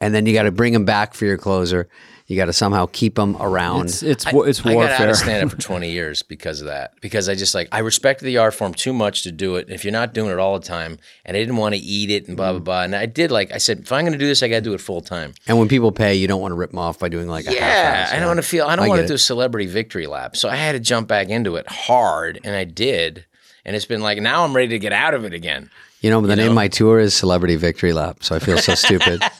[0.00, 1.88] and then you got to bring them back for your closer.
[2.28, 3.84] You got to somehow keep them around.
[3.86, 5.10] It's it's wa- it's I got out warfare.
[5.10, 7.00] of stand up for 20 years because of that.
[7.00, 9.70] Because I just like, I respected the art form too much to do it.
[9.70, 12.26] If you're not doing it all the time, and I didn't want to eat it
[12.26, 12.64] and blah, blah, mm.
[12.64, 12.82] blah.
[12.82, 14.60] And I did like, I said, if I'm going to do this, I got to
[14.62, 15.34] do it full time.
[15.46, 17.54] and when people pay, you don't want to rip them off by doing like a
[17.54, 18.66] Yeah, half-ass, I don't want to feel.
[18.66, 20.36] I don't want to do a celebrity victory lap.
[20.36, 23.24] So I had to jump back into it hard, and I did.
[23.64, 25.70] And it's been like now I'm ready to get out of it again.
[26.06, 28.76] You know, the name of my tour is Celebrity Victory Lap, so I feel so
[28.76, 29.20] stupid.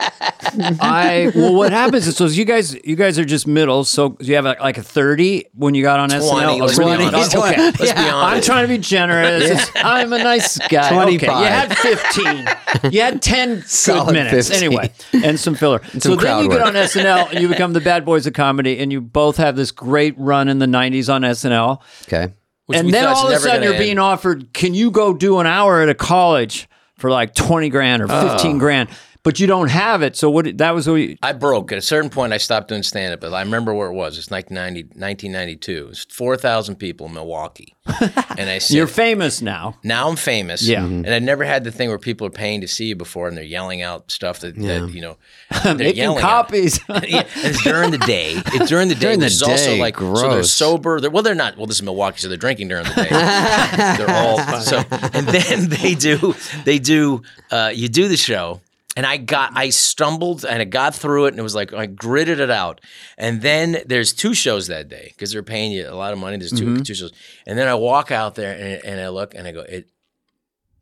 [0.80, 3.84] I well, what happens is so you guys you guys are just middle.
[3.84, 6.60] So you have like, like a thirty when you got on 20, SNL.
[6.60, 7.04] let's be Really?
[7.04, 7.36] honest.
[7.36, 9.44] Okay, Let's be I'm trying to be generous.
[9.44, 10.86] It's- I'm a nice guy.
[10.86, 11.40] Okay, 25.
[11.40, 12.92] you had fifteen.
[12.92, 14.66] You had ten good Solid minutes 15.
[14.66, 14.92] anyway,
[15.24, 15.80] and some filler.
[15.92, 18.32] so some then crowd you get on SNL and you become the bad boys of
[18.32, 21.80] comedy, and you both have this great run in the '90s on SNL.
[22.08, 22.34] Okay.
[22.66, 25.46] Which and then all of a sudden you're being offered, can you go do an
[25.46, 28.88] hour at a college for like 20 grand or 15 grand?
[29.26, 30.14] But you don't have it.
[30.14, 31.72] So what that was what you, I broke.
[31.72, 34.18] At a certain point, I stopped doing stand up, but I remember where it was.
[34.18, 35.88] It's 1990, 1992.
[35.90, 37.74] It's 4,000 people in Milwaukee.
[38.38, 39.78] And I said, you're famous now.
[39.82, 40.62] now I'm famous.
[40.62, 40.84] Yeah.
[40.84, 43.36] And I never had the thing where people are paying to see you before and
[43.36, 45.16] they're yelling out stuff that, that you know,
[45.64, 46.78] they're Making yelling copies.
[46.88, 48.34] yeah, it's during the day.
[48.36, 49.00] It's during the day.
[49.00, 51.00] During the which is also day, like so they're sober.
[51.00, 51.56] They're, well, they're not.
[51.56, 53.08] Well, this is Milwaukee, so they're drinking during the day.
[53.08, 54.84] they're all so.
[55.14, 56.34] And then they do.
[56.66, 57.22] They do.
[57.50, 58.60] Uh, you do the show.
[58.96, 61.84] And I got, I stumbled and I got through it and it was like, I
[61.84, 62.80] gritted it out.
[63.18, 66.38] And then there's two shows that day because they're paying you a lot of money.
[66.38, 66.82] There's 2 mm-hmm.
[66.82, 67.12] two shows.
[67.46, 69.88] And then I walk out there and, and I look and I go, it,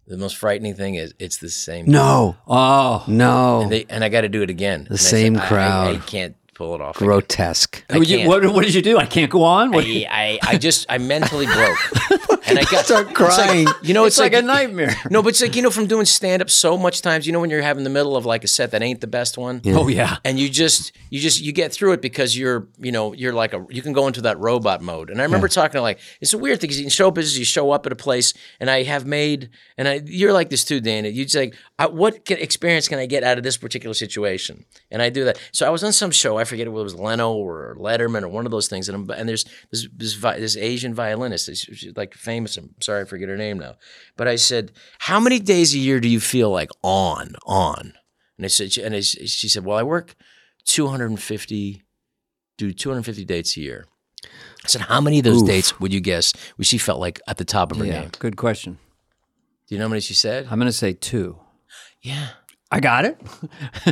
[0.07, 1.87] the most frightening thing is it's the same.
[1.87, 3.05] No, oh.
[3.09, 3.62] no.
[3.62, 4.87] And, they, and I got to do it again.
[4.88, 5.88] The same crowd.
[5.88, 6.96] I, I can't pull it off.
[6.96, 7.09] again.
[7.09, 7.85] Grotesque.
[7.90, 8.29] I What, you- can't.
[8.29, 8.98] what, what did you do?
[8.98, 9.72] I can't go on.
[9.72, 11.79] What, I, I, I just I mentally broke,
[12.47, 13.67] and I got Start it's like- crying.
[13.83, 14.95] you know, it's, it's, like, a nightmare.
[15.11, 17.27] No, but it's like you know from doing stand up so much times.
[17.27, 19.37] You know when you're having the middle of like a set that ain't the best
[19.39, 19.61] one.
[19.67, 20.17] Oh yeah.
[20.25, 23.53] And you just you just you get through it because you're you know you're like
[23.55, 25.11] a you can go into that robot mode.
[25.11, 27.45] And I remember talking to like it's a weird thing because in show business you
[27.45, 30.81] show up at a place and I have made and I you're like this too,
[30.81, 31.09] Dana.
[31.09, 34.65] You just like I, what can, experience can I get out of this particular situation?
[34.93, 35.41] And I do that.
[35.51, 38.29] So I was on some show I forget if it was Leno or Letterman or
[38.29, 38.89] one of those things.
[38.89, 41.47] And I'm, and there's this this, this Asian violinist.
[41.57, 42.57] She's like famous.
[42.57, 43.75] I'm sorry I forget her name now.
[44.17, 47.95] But I said, how many days a year do you feel like on on?
[48.39, 50.15] And I said, and I, she said, well, I work
[50.67, 51.83] 250,
[52.59, 53.87] do 250 dates a year.
[54.65, 57.37] I said, how many of those dates would you guess would she felt like at
[57.37, 58.03] the top of her Yeah.
[58.03, 58.11] game?
[58.19, 58.79] Good question.
[59.67, 60.47] Do you know how many she said?
[60.51, 61.39] I'm going to say two.
[62.05, 62.29] Yeah.
[62.71, 63.19] I got it.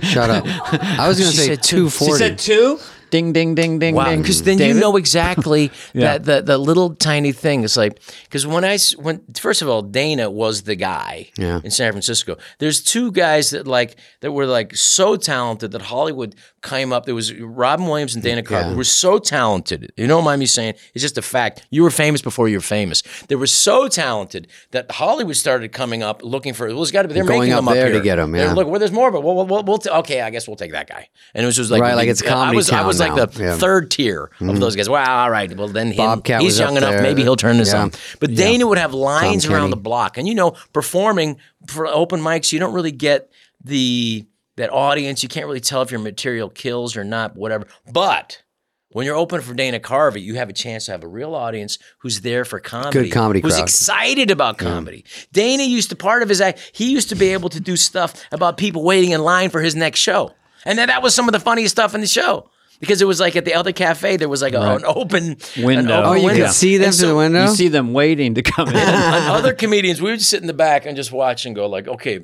[0.03, 0.45] Shut up.
[0.47, 1.89] I was going to say two.
[1.89, 2.13] She 240.
[2.13, 2.79] She said two.
[3.13, 4.23] Ding, ding, ding, ding, Wow, ding.
[4.23, 6.17] because then you know exactly Yeah.
[6.19, 7.63] that the, the little tiny thing.
[7.63, 11.61] It's like because when I when first of all, Dana was the guy Yeah.
[11.63, 12.39] in San Francisco.
[12.59, 17.05] There's two guys that like that were like so talented that Hollywood came up.
[17.05, 18.77] There was Robin Williams and Dana Carvey Yeah.
[18.77, 19.93] were so talented.
[19.99, 21.67] You don't mind me saying it's just a fact.
[21.71, 23.03] You were famous before you were famous.
[23.29, 26.67] They were so talented that Hollywood started coming up looking for.
[26.69, 27.15] Well, it's got to be.
[27.15, 28.03] They're Going making up them up there to here.
[28.03, 28.53] get 'em, They're, yeah.
[28.55, 30.23] Look, well, there's more, but we'll, we'll, we'll, we'll t- okay.
[30.23, 31.09] I guess we'll take that guy.
[31.35, 33.43] And it was just like Right, like it's I Comedy was I Town like the
[33.43, 33.57] Yeah.
[33.57, 34.59] third tier of mm-hmm.
[34.59, 34.89] those guys.
[34.89, 35.55] Well, all right.
[35.57, 36.91] Well, then him, he's young enough.
[36.91, 37.03] there.
[37.03, 37.83] Maybe he'll turn this Yeah.
[37.83, 37.93] on.
[38.21, 41.37] But Dana would have lines around the block, and you know, performing
[41.67, 43.31] for open mics, you don't really get
[43.65, 45.23] the that audience.
[45.23, 47.67] You can't really tell if your material kills or not, whatever.
[47.91, 48.43] But
[48.91, 51.79] when you're open for Dana Carvey, you have a chance to have a real audience
[52.01, 53.63] who's there for comedy, Good comedy who's crowd.
[53.63, 55.05] excited about comedy.
[55.33, 56.73] Dana used to part of his act.
[56.75, 59.75] He used to be able to do stuff about people waiting in line for his
[59.75, 60.33] next show,
[60.67, 62.51] and then that was some of the funniest stuff in the show.
[62.83, 65.65] Because it was like at the other cafe, there was like a, an open an
[65.65, 66.03] Window.
[66.03, 67.43] open Oh, you could see them And through the window?
[67.43, 68.75] You see them waiting to come in.
[68.77, 71.69] and other comedians, we would just sit in the back and just watch and go
[71.69, 72.23] like, okay.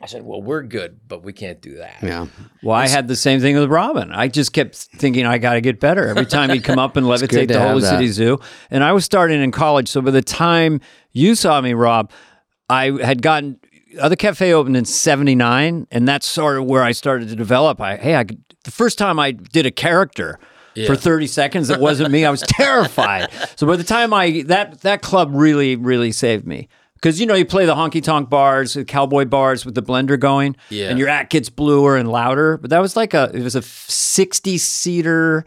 [0.00, 2.02] I said, well, we're good, but we can't do that.
[2.02, 2.26] Yeah.
[2.64, 4.10] Well, I had the same thing with Robin.
[4.10, 7.06] I just kept thinking I got to get better every time he'd come up and
[7.06, 7.90] levitate the Holy that.
[7.90, 8.40] City Zoo.
[8.70, 10.80] And I was starting in college, so by the time
[11.12, 12.10] you saw me, Rob,
[12.68, 13.60] I had gotten
[14.00, 17.80] other cafe opened in '79, and that's sort of where I started to develop.
[17.80, 20.38] I hey, I could, the first time I did a character.
[20.86, 22.26] For 30 seconds, it wasn't me.
[22.26, 23.30] I was terrified.
[23.56, 27.32] So by the time I that that club really really saved me because you know
[27.34, 30.90] you play the honky tonk bars, the cowboy bars with the blender going, Yeah.
[30.90, 32.58] and your act gets bluer and louder.
[32.58, 35.46] But that was like a it was a 60 seater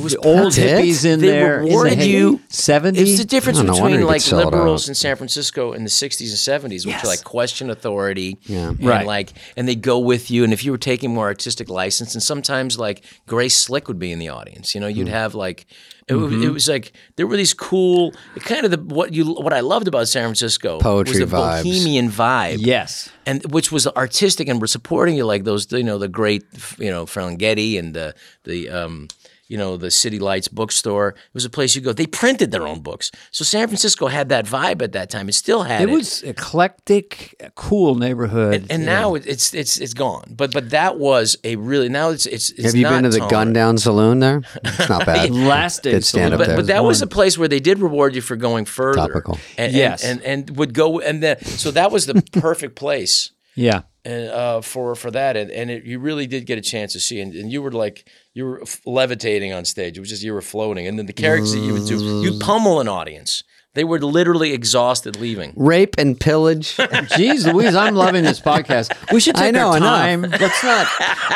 [0.00, 0.82] the old it?
[0.84, 1.58] hippies in They there.
[1.58, 3.10] in the rewarded you- seventies.
[3.10, 6.38] It's the difference no wonder between like liberals in San Francisco in the 60s and
[6.72, 7.04] 70s, which Yes.
[7.04, 8.38] are like question authority.
[8.44, 8.68] Yeah.
[8.70, 9.06] And Right.
[9.06, 10.44] like, and they go with you.
[10.44, 14.12] And if you were taking more artistic license, and sometimes like Grace Slick would be
[14.12, 15.66] in the audience, you know, you'd have like,
[16.08, 16.42] it, Mm-hmm.
[16.42, 19.86] it was like there were these cool, kind of the what you what I loved
[19.86, 21.62] about San Francisco Poetry was the vibes.
[21.62, 23.08] bohemian vibe yes.
[23.24, 26.42] and which was artistic and were supporting you like those you know the great
[26.78, 29.06] you know Ferlinghetti and the the um
[29.52, 32.66] you know the City Lights bookstore it was a place you go they printed their
[32.66, 35.90] own books so San Francisco had that vibe at that time it still had It
[35.90, 38.66] it, was eclectic, cool neighborhood.
[38.70, 42.26] and now it, it's it's it's gone but but that was a really now it's
[42.26, 43.30] it's, it's Have you been to the tolerant.
[43.30, 44.42] Gun Down Saloon there?
[44.64, 45.30] It's not bad.
[45.54, 46.56] last day stand up but, there.
[46.56, 49.06] but that was a place where they did reward you for going further.
[49.08, 49.38] Topical.
[49.58, 50.04] And, Yes.
[50.04, 53.82] and, and and would go and then so that was the perfect place yeah.
[54.04, 57.00] And uh, for for that, and and it, you really did get a chance to
[57.00, 59.96] see, and, and you were like you were f- levitating on stage.
[59.96, 62.38] It was just you were floating, and then the characters that you would do, you
[62.38, 63.44] pummel an audience.
[63.74, 65.54] They were literally exhausted leaving.
[65.56, 66.76] Rape and pillage.
[66.76, 68.92] Jeez Louise, I'm loving this podcast.
[69.10, 69.98] We should take I know, our enough.
[70.00, 70.22] time.
[70.22, 70.86] Let's not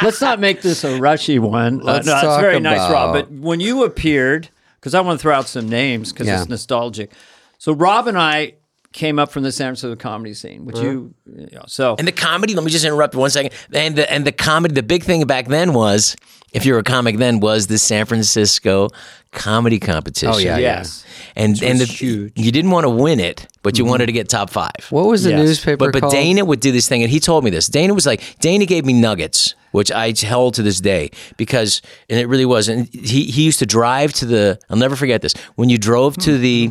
[0.03, 1.81] let's not make this a rushy one.
[1.81, 3.15] Uh, Let's no, it's talk very nice, Rob.
[3.15, 6.41] But when you appeared, because I want to throw out some names because Yeah.
[6.41, 7.11] it's nostalgic.
[7.59, 8.55] So Rob and I
[8.97, 10.87] came up from the San Francisco comedy scene, which mm-hmm.
[10.87, 13.53] you, you know, so And the comedy, let me just interrupt one second.
[13.73, 16.17] And the and the comedy, the big thing back then was,
[16.57, 18.89] if you're a comic then, was the San Francisco
[19.33, 20.35] comedy competition.
[20.35, 21.05] Oh, yeah, yes.
[21.37, 22.33] And and the, huge.
[22.37, 24.73] you didn't want to win it, but you wanted to get top five.
[24.91, 25.47] What was the Yes.
[25.47, 26.13] newspaper But but called?
[26.13, 27.67] Dana would do this thing, and he told me this.
[27.67, 32.19] Dana was like, Dana gave me nuggets, which I held to this day because, and
[32.19, 32.69] it really was.
[32.69, 34.59] And he he used to drive to the.
[34.71, 35.35] I'll never forget this.
[35.57, 36.71] When you drove to the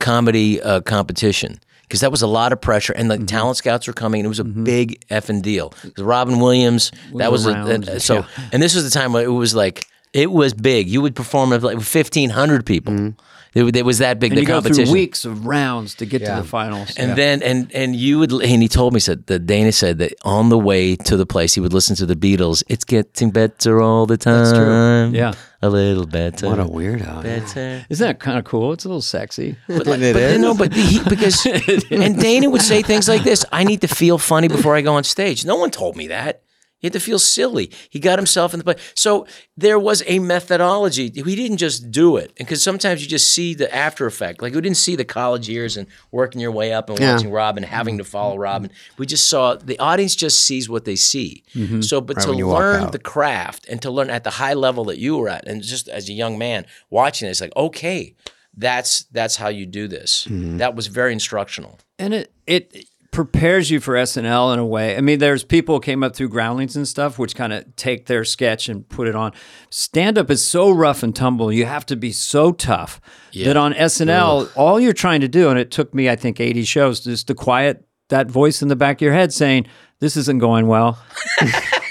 [0.00, 1.58] comedy uh, competition.
[1.88, 3.26] Because that was a lot of pressure, and the Mm-hmm.
[3.26, 5.70] talent scouts were coming, and it was a big effing deal.
[5.70, 8.24] 'Cause Robin Williams, that was a, a- so, yeah.
[8.52, 10.88] and this was the time where it was like it was big.
[10.88, 13.14] You would perform with like fifteen hundred people.
[13.54, 14.32] It, it was that big.
[14.32, 14.86] and the you go competition.
[14.86, 16.36] through weeks of rounds to get Yeah.
[16.36, 16.92] to the finals.
[16.96, 17.14] And Yeah.
[17.14, 20.48] then and and you would and he told me said that Dana said that on
[20.48, 22.64] the way to the place he would listen to the Beatles.
[22.68, 24.44] It's getting better all the time.
[24.44, 25.10] That's true.
[25.20, 25.34] Yeah.
[25.64, 26.46] A little better.
[26.48, 27.22] What a weirdo.
[27.22, 27.84] better.
[27.88, 28.72] Isn't that kind of cool?
[28.72, 29.56] It's a little sexy.
[29.66, 30.38] But, like, It but is.
[30.40, 31.44] no, but he, because
[31.90, 34.94] and Dana would say things like this: "I need to feel funny before I go
[34.94, 36.42] on stage." No one told me that.
[36.84, 37.70] He had to feel silly.
[37.88, 38.92] He got himself in the place.
[38.94, 41.04] So there was a methodology.
[41.14, 44.42] He didn't just do it, And because sometimes you just see the after effect.
[44.42, 47.14] Like we didn't see the college years and working your way up and Yeah.
[47.14, 48.70] watching Robin, having to follow Robin.
[48.98, 51.42] We just saw the audience just sees what they see.
[51.80, 54.54] So, but to when you walk learn the craft and to learn at the high
[54.54, 57.56] level that you were at, and just as a young man watching it, it's like
[57.56, 58.14] okay,
[58.56, 60.26] that's that's how you do this.
[60.26, 60.58] Mm-hmm.
[60.58, 61.78] That was very instructional.
[61.98, 64.96] and it it prepares you for SNL in a way.
[64.96, 68.24] I mean, there's people came up through Groundlings and stuff, which kind of take their
[68.24, 69.32] sketch and put it on.
[69.70, 71.52] Stand up is so rough and tumble.
[71.52, 73.00] You have to be so tough
[73.46, 76.64] that on SNL, all you're trying to do, and it took me, I think, 80
[76.64, 79.66] shows, just to quiet that voice in the back of your head saying,
[80.00, 80.98] "This isn't going well."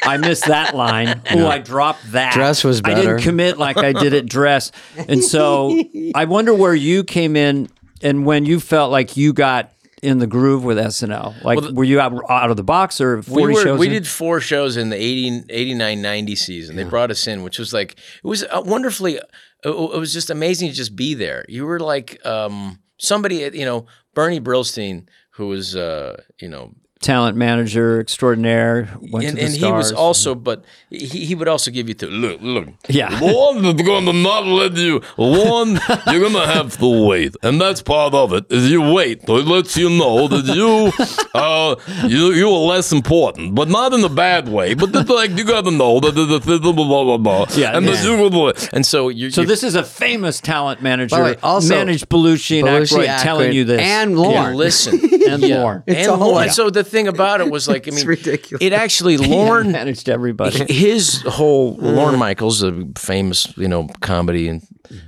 [0.03, 1.21] I missed that line.
[1.31, 2.33] Oh, I dropped that.
[2.33, 4.71] Dress was I didn't commit like I did at dress.
[5.07, 5.81] And so
[6.15, 7.69] I wonder where you came in
[8.01, 9.72] and when you felt like you got
[10.03, 11.43] in the groove with SNL.
[11.43, 13.79] Like, were you out, out of the box or 40 we were, shows?
[13.79, 13.93] we in?
[13.93, 17.73] did four shows in the 80, 89 90 season they brought us in which was
[17.73, 19.23] like it was uh, wonderfully it,
[19.63, 23.85] it was just amazing to just be there you were like um, somebody you know
[24.13, 28.89] bernie brillstein who was uh, you know talent manager extraordinaire.
[28.99, 31.93] Went and, to the and he was also but he, he would also give you
[31.95, 33.09] to look look Yeah.
[33.21, 35.01] One is gonna not let you.
[35.15, 35.79] One,
[36.11, 38.45] you're gonna have to wait, and that's part of it.
[38.49, 40.91] Is you wait, so it lets you know that you,
[41.39, 41.75] uh,
[42.07, 44.73] you you are less important, but not in a bad way.
[44.73, 47.45] But it's like you gotta know that the the blah blah blah blah.
[47.55, 47.91] Yeah, and yeah.
[47.91, 48.53] that you will.
[48.73, 51.15] and so you So you- this is a famous talent manager.
[51.15, 53.81] By the way, also, managed Belushi and Belushi, Aykroyd telling you this.
[53.81, 54.93] and Yeah, listen
[55.29, 55.61] And Yeah.
[55.61, 55.83] Lorne.
[55.87, 56.35] It's and all Lorne.
[56.35, 58.63] like- And so the thing about it was like I mean, ridiculous.
[58.63, 60.63] It actually Yeah, Lorne managed everybody.
[60.73, 64.65] his whole Lorne Michaels, a famous you know comedy and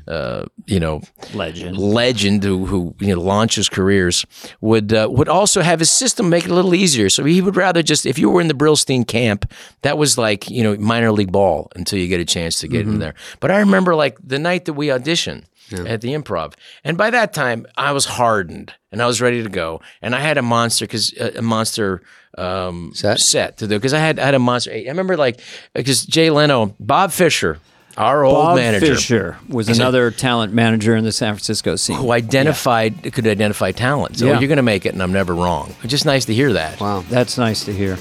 [0.08, 1.02] uh, you know
[1.34, 1.78] Legend.
[1.78, 4.26] legend who, who you know launches careers
[4.62, 7.10] would uh, would also have his system make it a little easier.
[7.10, 9.52] So he would rather just if you were in the Brillstein camp,
[9.84, 12.82] that was like you know minor league ball until you get a chance to get
[12.82, 13.13] in there.
[13.39, 15.45] But I remember like the night that we auditioned.
[15.71, 19.49] At the improv, and by that time I was hardened and I was ready to
[19.49, 22.01] go, and I had a monster because a monster
[22.38, 23.19] um, Set?
[23.19, 24.71] set to do because I had I had a monster.
[24.71, 25.39] I remember like
[25.73, 27.60] because Jay Leno, Bob Fisher,
[27.97, 31.97] our old Bob manager, Fisher was another talent manager in the San Francisco scene.
[31.97, 34.17] who identified could identify talent.
[34.19, 34.39] So Yeah.
[34.39, 35.73] you're going to make it, and I'm never wrong.
[35.82, 36.80] It's just nice to hear that.
[36.80, 37.04] Wow.
[37.10, 37.97] That's nice to hear.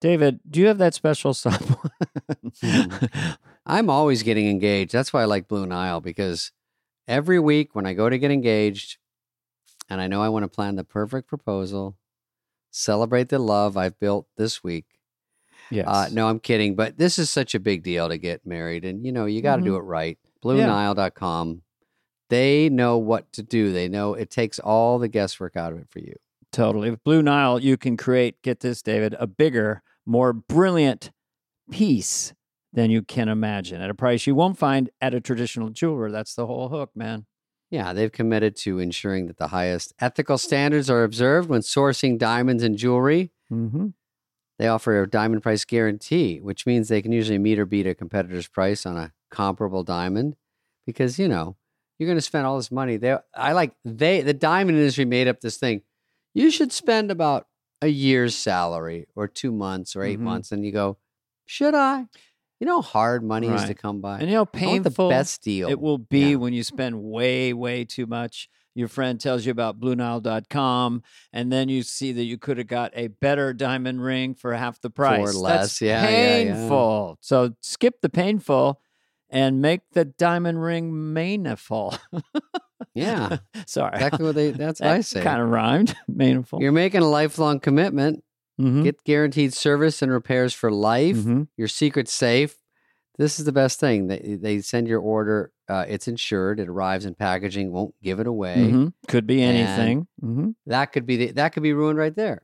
[0.00, 1.58] David, do you have that special song?
[3.66, 4.92] I'm always getting engaged.
[4.92, 6.52] That's why I like Blue Nile because
[7.06, 8.98] every week when I go to get engaged
[9.88, 11.96] and I know I want to plan the perfect proposal,
[12.70, 14.86] celebrate the love I've built this week.
[15.70, 15.86] Yes.
[15.86, 19.04] Uh, no, I'm kidding, but this is such a big deal to get married and
[19.04, 20.18] you know, you got to do it right.
[20.44, 21.62] BlueNile.com.
[22.28, 23.72] They know what to do.
[23.72, 26.14] They know it takes all the guesswork out of it for you.
[26.52, 26.90] Totally.
[26.90, 31.10] With Blue Nile, you can create, get this, David, a bigger, more brilliant
[31.70, 32.32] piece
[32.72, 36.10] than you can imagine at a price you won't find at a traditional jeweler.
[36.10, 37.26] That's the whole hook, man.
[37.70, 42.62] Yeah, they've committed to ensuring that the highest ethical standards are observed when sourcing diamonds
[42.62, 43.30] and jewelry.
[43.52, 43.88] Mm-hmm.
[44.58, 47.94] They offer a diamond price guarantee, which means they can usually meet or beat a
[47.94, 50.36] competitor's price on a comparable diamond
[50.84, 51.56] because, you know,
[51.98, 52.96] you're going to spend all this money.
[52.96, 55.82] They I like they the diamond industry made up this thing.
[56.34, 57.46] You should spend about
[57.82, 60.22] a year's salary or 2 months or 8 Mhm.
[60.22, 60.98] months and you go,
[61.46, 62.06] "Should I?"
[62.60, 64.18] You know how hard money is to come by.
[64.20, 65.68] And you know, painful the best deal.
[65.70, 66.34] it will be Yeah.
[66.36, 68.48] when you spend way, way too much.
[68.74, 71.02] Your friend tells you about BlueNile.com,
[71.32, 74.80] and then you see that you could have got a better diamond ring for half
[74.80, 75.20] the price.
[75.28, 75.60] Or less.
[75.60, 76.54] That's Yeah, yeah, yeah.
[76.54, 77.18] painful.
[77.20, 78.80] So skip the painful
[79.28, 81.98] and make the diamond ring mainful.
[82.94, 83.94] Yeah, Sorry.
[83.94, 85.22] exactly what they that's what I say.
[85.22, 85.96] Kind of rhymed.
[86.10, 86.60] Mainful.
[86.60, 88.22] You're making a lifelong commitment.
[88.60, 88.84] Mhm.
[88.84, 91.16] Get guaranteed service and repairs for life.
[91.16, 91.48] Mhm.
[91.56, 92.56] Your secret's safe.
[93.18, 94.06] This is the best thing.
[94.06, 95.52] They they send your order.
[95.68, 96.58] Uh, it's insured.
[96.60, 97.70] It arrives in packaging.
[97.72, 98.56] Won't give it away.
[98.72, 98.92] Mhm.
[99.08, 100.06] Could be anything.
[100.24, 100.54] Mhm.
[100.66, 102.42] That could be the, that could be ruined right there.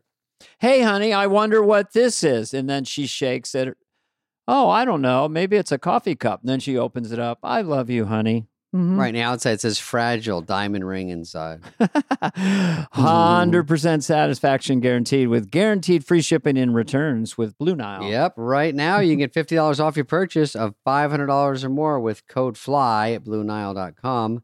[0.60, 2.52] Hey, honey, I wonder what this is.
[2.54, 3.76] And then she shakes it.
[4.46, 5.28] Oh, I don't know.
[5.28, 6.40] Maybe it's a coffee cup.
[6.42, 7.38] And then she opens it up.
[7.42, 8.46] I love you, honey.
[8.76, 8.98] Mhm.
[8.98, 11.62] Right now, outside it says fragile diamond ring inside.
[11.80, 18.02] 100% satisfaction guaranteed with guaranteed free shipping and returns with Blue Nile.
[18.04, 18.34] Yep.
[18.36, 21.70] Right now, you can get fifty dollars off your purchase of five hundred dollars or
[21.70, 24.42] more with code FLY at BlueNile.com.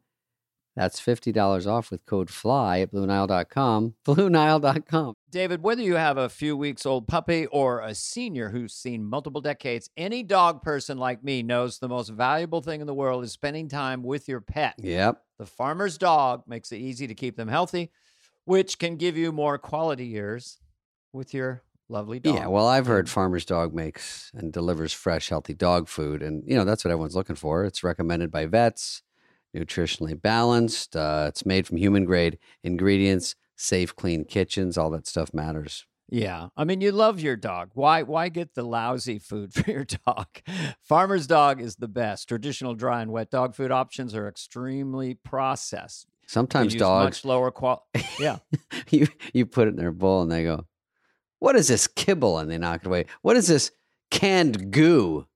[0.74, 3.94] That's fifty dollars off with code FLY at BlueNile.com.
[4.06, 5.14] BlueNile.com.
[5.30, 9.40] David, whether you have a few weeks old puppy or a senior who's seen multiple
[9.40, 13.32] decades, any dog person like me knows the most valuable thing in the world is
[13.32, 14.74] spending time with your pet.
[14.78, 15.22] Yep.
[15.38, 17.90] The farmer's dog makes it easy to keep them healthy,
[18.44, 20.58] which can give you more quality years
[21.12, 22.34] with your lovely dog.
[22.34, 26.56] Yeah, well, I've heard Farmer's Dog makes and delivers fresh, healthy dog food, and you
[26.56, 27.64] know that's what everyone's looking for.
[27.64, 29.02] It's recommended by vets,
[29.54, 30.96] nutritionally balanced.
[30.96, 34.76] Uh, it's made from human grade ingredients, safe, clean kitchens.
[34.78, 35.86] All that stuff matters.
[36.12, 36.48] Yeah.
[36.58, 37.70] I mean, you love your dog.
[37.72, 40.26] Why why get the lousy food for your dog?
[40.82, 42.28] Farmer's dog is the best.
[42.28, 46.06] Traditional dry and wet dog food options are extremely processed.
[46.26, 47.82] Sometimes dogs, much lower quality.
[48.18, 48.38] Yeah.
[48.90, 50.66] you you put it in their bowl and they go,
[51.38, 53.06] "What is this kibble?" and they knock it away.
[53.22, 53.70] What is this
[54.10, 55.26] canned goo?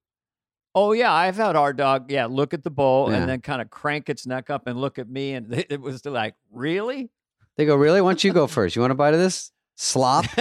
[0.78, 2.10] Oh yeah, I've had our dog.
[2.10, 3.16] Yeah, look at the bowl Yeah.
[3.16, 6.04] and then kind of crank its neck up and look at me, and it was
[6.04, 7.10] like, really?
[7.56, 8.02] They go, "Really?
[8.02, 8.76] Why don't you go first?
[8.76, 10.26] You want a bite of this slop?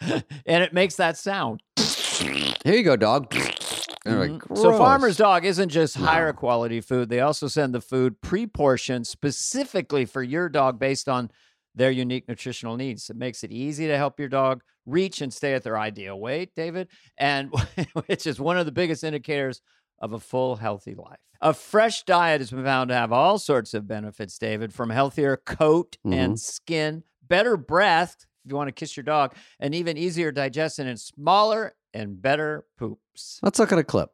[0.00, 0.24] and
[0.64, 1.62] it makes that sound.
[1.78, 4.56] Here you go, dog." Like, Mhm.
[4.56, 7.10] So Farmer's Dog isn't just higher quality food.
[7.10, 11.30] They also send the food pre-portioned specifically for your dog based on
[11.74, 13.10] their unique nutritional needs.
[13.10, 16.54] It makes it easy to help your dog reach and stay at their ideal weight,
[16.54, 17.52] David, and
[18.06, 19.62] which is one of the biggest indicators
[20.00, 21.18] of a full healthy life.
[21.40, 25.36] A fresh diet has been found to have all sorts of benefits, David, from healthier
[25.38, 26.34] coat and mm-hmm.
[26.34, 30.98] skin, better breath if you want to kiss your dog, and even easier digestion and
[30.98, 33.38] smaller and better poops.
[33.42, 34.10] Let's look at a clip.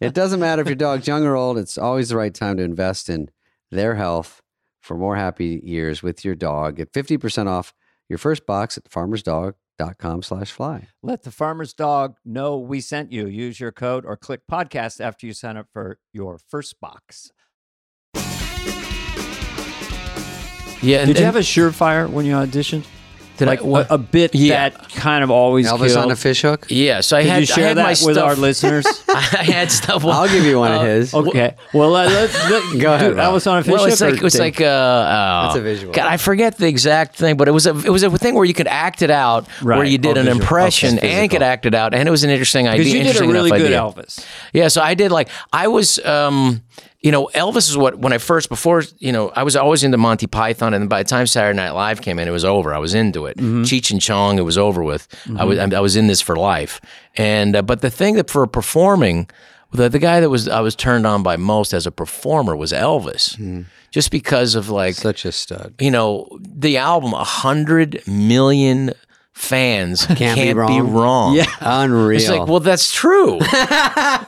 [0.00, 2.62] It doesn't matter if your dog's young or old, it's always the right time to
[2.62, 3.30] invest in
[3.70, 4.42] their health
[4.80, 6.76] for more happy years with your dog.
[6.76, 7.72] Get 50% off
[8.08, 9.54] your first box at farmersdog.com
[10.22, 10.88] slash fly.
[11.02, 13.26] Let the farmer's dog know we sent you.
[13.26, 17.32] Use your code or click podcast after you sign up for your first box.
[20.80, 20.98] Yeah.
[20.98, 22.84] And, Did you and have a surefire when you auditioned?
[23.38, 24.68] Did like I, what, a, a bit Yeah.
[24.68, 25.96] that kind of always Elvis killed?
[26.06, 26.66] on a fish hook?
[26.68, 27.00] yeah.
[27.00, 28.86] So I Did had you share I had my that with our listeners?
[29.08, 30.04] I had stuff.
[30.04, 31.14] well, I'll give you one uh, of his.
[31.14, 31.54] okay.
[31.72, 33.34] Well, uh, let's let, Go ahead, do Rob.
[33.34, 34.40] Elvis on a fish Well, it's hook like it was Dave?
[34.40, 35.92] like uh, uh, That's a visual.
[35.94, 38.44] God, I forget the exact thing, but it was a it was a thing where
[38.44, 40.40] you could act it out, where you did Oh, an visual.
[40.42, 41.10] impression Okay.
[41.22, 42.78] and could act it out, and it was an interesting idea.
[42.84, 43.78] because you did a really good idea.
[43.80, 44.24] Elvis.
[44.52, 46.62] Yeah, so I did like I was um
[47.00, 49.96] you know, Elvis is what when I first before, you know, I was always into
[49.96, 52.74] Monty Python and by the time Saturday Night Live came in, it was over.
[52.74, 53.36] I was into it.
[53.36, 53.62] Mm-hmm.
[53.62, 55.06] Cheech and Chong, it was over with.
[55.36, 55.74] I was mm-hmm.
[55.74, 56.80] I was in this for life.
[57.16, 59.28] And uh, but the thing that for performing
[59.72, 62.72] the, the guy that was I was turned on by most as a performer was
[62.72, 63.36] Elvis.
[63.36, 63.62] Mm-hmm.
[63.90, 65.74] Just because of like Such a stud.
[65.80, 68.92] you know, the album, a hundred million
[69.38, 70.92] fans can't, be be, wrong.
[70.92, 71.34] wrong.
[71.34, 71.46] Yeah.
[71.60, 72.18] Unreal.
[72.18, 73.38] It's like, well, that's true.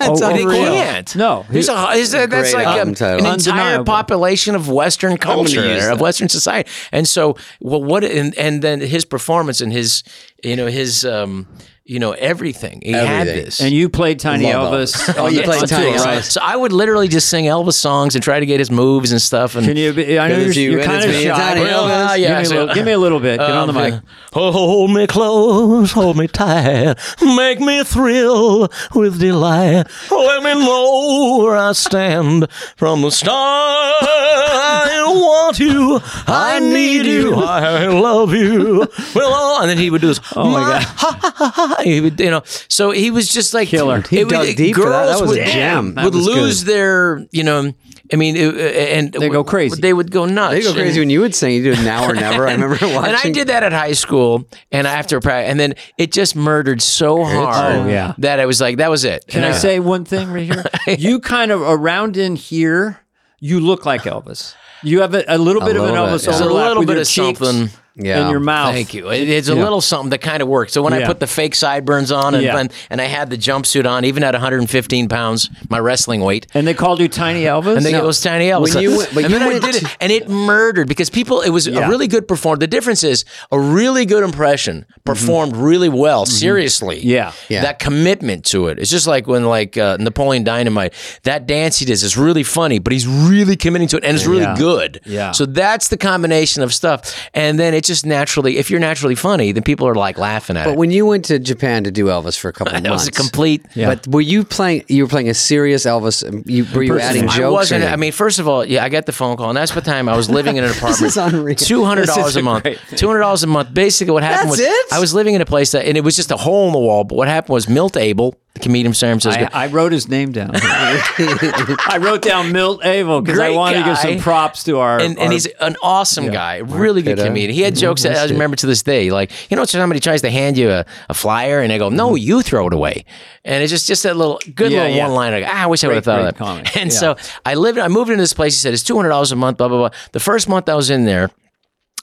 [0.02, 0.62] It's oh, And it unreal.
[0.62, 1.16] can't.
[1.16, 1.44] No.
[1.50, 3.26] There's a, is that, that's like a, album title.
[3.26, 6.00] an entire population of Western culture, use of.
[6.00, 6.70] Western society.
[6.92, 8.04] And so, well, what?
[8.04, 10.02] And, and then his performance and his,
[10.42, 11.46] you know, his, um,
[11.84, 12.80] you know, everything.
[12.84, 13.60] He had this.
[13.60, 14.94] And you played Tiny Love Elvis.
[14.94, 15.14] Elvis.
[15.18, 16.04] Oh, you played Tiny Elvis.
[16.04, 16.22] right?
[16.24, 19.20] so I would literally just sing Elvis songs and try to get his moves and
[19.20, 19.56] stuff.
[19.56, 19.92] And Can you?
[19.92, 21.30] Be, I know you're, you, you're kind of me, shy.
[21.36, 22.10] Tiny Well, Elvis.
[22.12, 23.40] uh, Yeah, give, me so- little, give me a little bit.
[23.40, 23.94] Get on the mic.
[24.32, 29.88] Hold me close, hold me tight, make me thrill with delight.
[30.08, 33.96] Let me know where I stand from the start.
[34.04, 38.86] I want you, I need you, I love you.
[39.16, 40.20] Well, and then he would do this.
[40.36, 40.82] Oh my God.
[40.82, 41.82] Ha, ha, ha, ha.
[41.82, 42.42] He would, you know.
[42.68, 44.02] So he was just like Killer.
[44.02, 45.06] He it would- dug deep for that.
[45.06, 45.94] That girls was a gem.
[45.94, 46.36] That Would was good.
[46.36, 47.72] lose their, you know.
[48.12, 49.80] I mean, it- uh, and They go crazy.
[49.80, 50.54] They would go nuts.
[50.54, 51.54] They go And- crazy when you would sing.
[51.54, 52.46] You do now or never.
[52.48, 53.04] I remember watching.
[53.04, 56.82] and I did that at high school, and after practice, and then it just murdered
[56.82, 58.14] so hard Oh, yeah.
[58.18, 59.24] that I was like, that was it.
[59.28, 60.64] Can I say one thing right here?
[60.98, 63.00] you kind of around in here,
[63.38, 64.54] you look like Elvis.
[64.82, 66.38] You have a, a little bit of an little Elvis bit, yeah.
[66.38, 67.70] There's a little with bit your of cheeks something.
[67.96, 68.24] Yeah.
[68.24, 68.72] in your mouth.
[68.74, 69.10] Thank you.
[69.10, 69.62] It- It's a Yeah.
[69.62, 70.72] little something that kind of works.
[70.72, 72.56] So when I put the fake sideburns on and, Yeah.
[72.58, 76.46] and and I had the jumpsuit on, even at 115 pounds, my wrestling weight.
[76.54, 77.76] And they called you Tiny Elvis.
[77.76, 78.74] And they it was tiny Elvis.
[78.74, 81.40] When you went- but and you then I did it, and it murdered because people.
[81.42, 81.86] It was Yeah.
[81.86, 82.58] a really good perform.
[82.60, 87.00] The difference is a really good impression performed really well, seriously.
[87.02, 87.32] Yeah.
[87.48, 87.62] Yeah.
[87.62, 88.78] That commitment to it.
[88.78, 90.94] It's just like when like uh, Napoleon Dynamite.
[91.24, 94.26] That dance he does is really funny, but he's really committing to it, and it's
[94.26, 94.56] really Yeah.
[94.56, 95.00] good.
[95.04, 95.32] Yeah.
[95.32, 98.58] So that's the combination of stuff, and then it just naturally.
[98.58, 100.72] If you're naturally funny, then people are like laughing at But it.
[100.74, 103.06] But when you went to Japan to do Elvis for a couple of That months,
[103.06, 103.64] was a complete.
[103.74, 104.84] But were you playing?
[104.88, 106.26] You were playing a serious Elvis.
[106.28, 107.38] um, You were you adding jokes?
[107.38, 107.84] I wasn't.
[107.84, 109.80] or- I mean, first of all, yeah, I got the phone call, and that's the
[109.80, 111.02] time I was living in an apartment.
[111.02, 111.54] is unreal.
[111.56, 112.66] Two hundred dollars This is a a month.
[112.96, 113.72] Two hundred dollars a month.
[113.74, 114.92] Basically, what happened That's was it?
[114.92, 116.78] I was living in a place that, and it was just a hole in the
[116.78, 117.04] wall.
[117.04, 119.48] But what happened was Milt Abel, the comedian from San Francisco.
[119.56, 120.50] I, I wrote his name down.
[120.54, 124.02] I wrote down Milt Abel because I Great wanted to give guy.
[124.02, 124.98] some props to our.
[124.98, 127.28] and, and our- he's an awesome guy, really good Pitta.
[127.28, 127.52] comedian.
[127.54, 129.10] He had jokes that I remember to this day.
[129.10, 132.14] Like, you know, somebody tries to hand you a, a flyer and they go, no,
[132.14, 133.04] you throw it away.
[133.44, 134.72] And it's just, just that little, good Mm-hmm.
[134.74, 135.06] Yeah, little yeah.
[135.06, 135.46] one liner.
[135.48, 136.44] Ah, I wish I would have Great, thought great of that.
[136.44, 136.76] comment.
[136.76, 136.98] And Yeah.
[136.98, 138.54] so I lived, I moved into this place.
[138.54, 139.98] He said, it's $200 a month, blah, blah, blah.
[140.12, 141.30] The first month I was in there,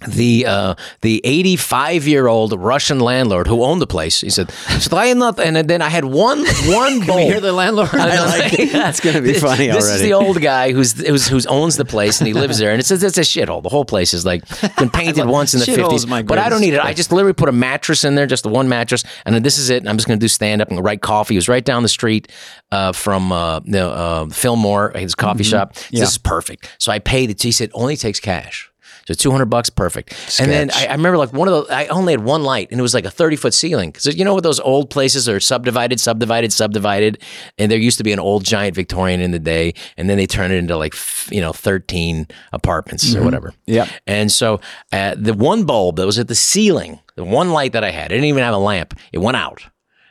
[0.06, 4.22] the uh, the 85 year old Russian landlord who owned the place.
[4.22, 7.16] He said, "Should I not?" And then I had one one bowl.
[7.16, 7.90] we hear the landlord.
[7.94, 8.70] I like it.
[8.74, 12.22] It's gonna be funny This is the old guy who's who's who's owns the place
[12.22, 13.64] and he lives there, and it's it's a shithole.
[13.64, 14.44] The whole place is like
[14.78, 16.08] been painted once in the Shithole is fifties.
[16.08, 16.80] my But I don't need it.
[16.80, 19.58] I just literally put a mattress in there, just the one mattress, and then this
[19.58, 19.78] is it.
[19.78, 21.34] And I'm just gonna do stand up and write coffee.
[21.36, 22.32] It was right down the street
[22.72, 25.76] uh, from uh, uh, Fillmore, his coffee shop.
[25.76, 26.76] So This is perfect.
[26.78, 27.42] So I paid it.
[27.42, 28.70] He said only takes cash.
[29.08, 30.14] So 200 bucks, perfect.
[30.38, 32.80] And then I, I remember like one of the, I only had one light and
[32.80, 33.90] it was like a 30 foot ceiling.
[33.94, 37.22] Cause you know what those old places are subdivided, subdivided, subdivided.
[37.58, 39.74] And there used to be an old giant Victorian in the day.
[39.96, 43.54] And then they turn it into like, f- you know, 13 apartments or whatever.
[43.66, 43.88] Yeah.
[44.06, 44.60] And so
[44.92, 48.06] uh, the one bulb that was at the ceiling, the one light that I had,
[48.06, 48.94] I didn't even have a lamp.
[49.14, 49.64] It went out.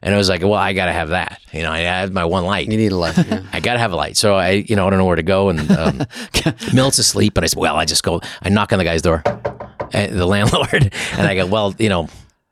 [0.07, 1.41] And I was like, well, I got to have that.
[1.53, 2.71] You know, I have my one light.
[2.71, 3.19] You need a light.
[3.19, 3.43] Yeah.
[3.53, 4.17] I gotta have a light.
[4.17, 5.49] So I, you know, I don't know where to go.
[5.49, 6.07] And um,
[6.73, 8.21] Milt's asleep, but I said, well, I just go.
[8.41, 9.25] I knock on the guy's door,
[9.91, 12.09] the landlord, and I go, well, you know,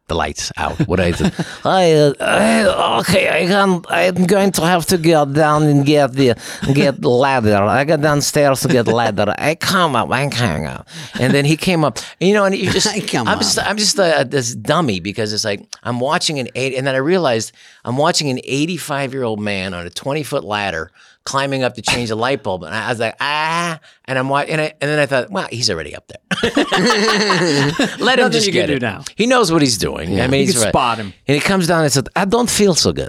[0.06, 0.76] the lights out.
[0.86, 1.24] What I do?
[1.64, 3.82] I, uh, I okay, I can.
[3.88, 6.36] I'm going to have to get down and get the
[6.74, 7.56] get ladder.
[7.56, 9.34] I got downstairs to get the ladder.
[9.38, 10.10] I come up.
[10.10, 10.86] I'm coming up.
[11.18, 11.98] And then he came up.
[12.20, 15.32] You know, and you just, I come I'm just, I'm just uh, this dummy because
[15.32, 17.52] it's like I'm watching an eight, and then I realized
[17.84, 20.90] I'm watching an 85 year old man on a 20 foot ladder
[21.24, 24.52] climbing up to change a light bulb, and I was like, ah, and I'm watching,
[24.52, 26.18] and, and then I thought, well, he's already up there.
[27.98, 28.82] Let him just you get it.
[28.82, 29.04] now.
[29.16, 30.20] He knows what he's doing.
[30.20, 30.68] I mean, You he's can right.
[30.70, 31.12] spot him.
[31.26, 33.08] And he comes down and said, I don't feel so good.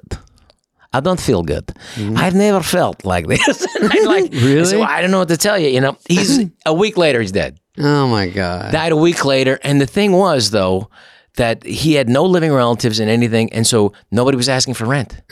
[0.93, 1.66] I don't feel good.
[1.95, 2.16] Mm-hmm.
[2.18, 3.66] I've never felt like this.
[4.05, 4.66] Like, I, Really?
[4.66, 5.68] said, well, I don't know what to tell you.
[5.70, 7.59] You know, he's a week later, he's dead.
[7.78, 8.72] Oh my god.
[8.72, 9.59] Died a week later.
[9.63, 10.89] And the thing was, though,
[11.38, 13.51] that he had no living relatives and anything.
[13.53, 15.21] And so nobody was asking for rent.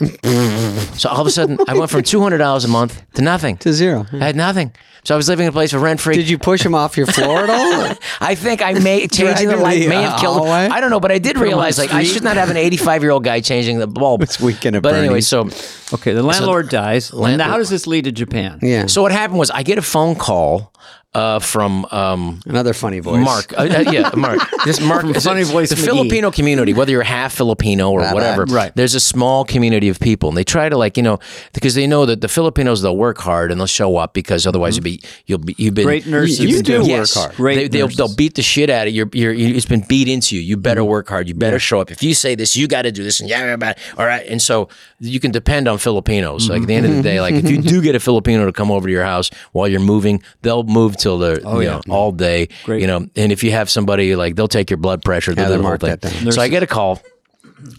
[0.96, 3.56] so all of a sudden, I went from $200 a month to nothing.
[3.58, 4.06] to zero.
[4.12, 4.72] I had nothing.
[5.04, 6.14] So I was living in a place for rent free.
[6.16, 7.96] Did you push him off your floor at all?
[8.20, 10.38] I think I may changing the light may have killed.
[10.38, 10.68] hallway?
[10.68, 13.10] I don't know, but I did realize like I should not have an 85 year
[13.10, 14.22] old guy changing the bulb.
[14.22, 15.28] It's weekend at But anyway, Bernie's.
[15.28, 15.48] so
[15.92, 17.12] Okay, the landlord dies.
[17.12, 18.58] Land- now, how does this lead to Japan?
[18.62, 18.86] yeah.
[18.86, 20.72] so what happened was I get a phone call
[21.14, 23.24] uh, from um, Another funny voice.
[23.24, 23.52] Mark.
[23.52, 24.40] Uh, uh, yeah, Mark.
[24.64, 25.04] This Mark.
[25.16, 25.84] Funny Voice The McGee.
[25.84, 28.72] Filipino community, whether you're half Filipino or Right, whatever, right.
[28.74, 31.18] there's a small community of people, and they try to like you know
[31.52, 34.76] because they know that the Filipinos they'll work hard and they'll show up because otherwise
[34.76, 37.14] you'll be you'll be you've been Great nurses you've do been- work yes.
[37.14, 37.34] hard.
[37.36, 37.96] Great They, they'll, nurses.
[37.98, 39.08] they'll beat the shit out of you.
[39.12, 40.40] You're, you're, it's been beat into you.
[40.42, 41.28] You better work hard.
[41.28, 41.90] You better show up.
[41.90, 43.74] If you say this, you got to do this, and yeah, yeah, yeah.
[43.98, 44.26] all right.
[44.26, 44.68] And so
[45.00, 46.48] you can depend on Filipinos.
[46.48, 48.52] Like at the end of the day, like if you do get a Filipino to
[48.52, 52.10] come over to your house while you're moving, they'll move till the you know all
[52.10, 52.48] day.
[52.64, 52.80] Great.
[52.80, 55.34] You know, and if you have somebody like they'll take your blood pressure.
[55.34, 55.90] They'll Yeah, do the they'll whole mark thing.
[55.90, 56.32] that down.
[56.32, 57.00] So I get a call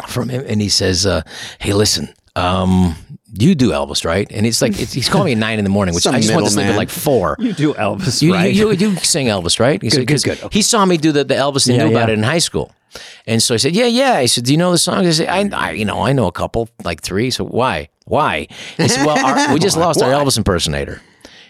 [0.07, 1.21] from him, and he says, uh,
[1.59, 2.95] "Hey, listen." Um,
[3.37, 4.29] you do Elvis, right?
[4.29, 6.19] And it's like it's, he's calling me at nine in the morning, which Some I
[6.19, 7.37] just want to sleep at like four.
[7.39, 8.53] You do Elvis, You, right?
[8.53, 9.81] you, you, you sing Elvis, right?
[9.81, 10.39] He said, good, 'cause good.
[10.53, 12.13] He saw me do the, the Elvis and Yeah, knew about yeah.
[12.15, 12.73] it in high school.
[13.25, 14.15] And so I said, yeah, yeah.
[14.15, 15.05] I said, do you know the song?
[15.07, 17.29] I said, I, I you know, I know a couple, like three.
[17.31, 17.87] So why?
[18.05, 18.47] Why?
[18.77, 21.01] He said, well, our, we just lost our Elvis impersonator.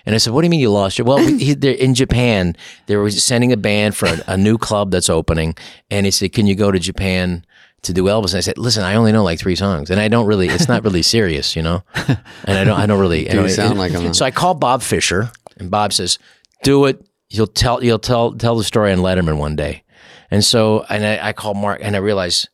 [0.06, 1.06] And I said, what do you mean you lost your?
[1.06, 2.56] Well, he, they're in Japan.
[2.86, 5.56] They were sending a band for a, a new club that's opening.
[5.89, 7.45] And he said, can you go to Japan
[7.84, 8.32] to do Elvis?
[8.34, 9.89] And I said, listen, I only know like three songs.
[9.89, 11.84] And I don't really, it's not really serious, you know?
[12.47, 13.26] And I don't, I don't really.
[13.26, 14.14] Do sound like him.
[14.14, 16.20] So I called Bob Fisher, and Bob says,
[16.62, 17.03] "Do it.
[17.30, 17.84] You'll tell.
[17.84, 19.84] You'll tell tell the story on Letterman one day."
[20.30, 22.49] And so, and I, I called Mark, and I realized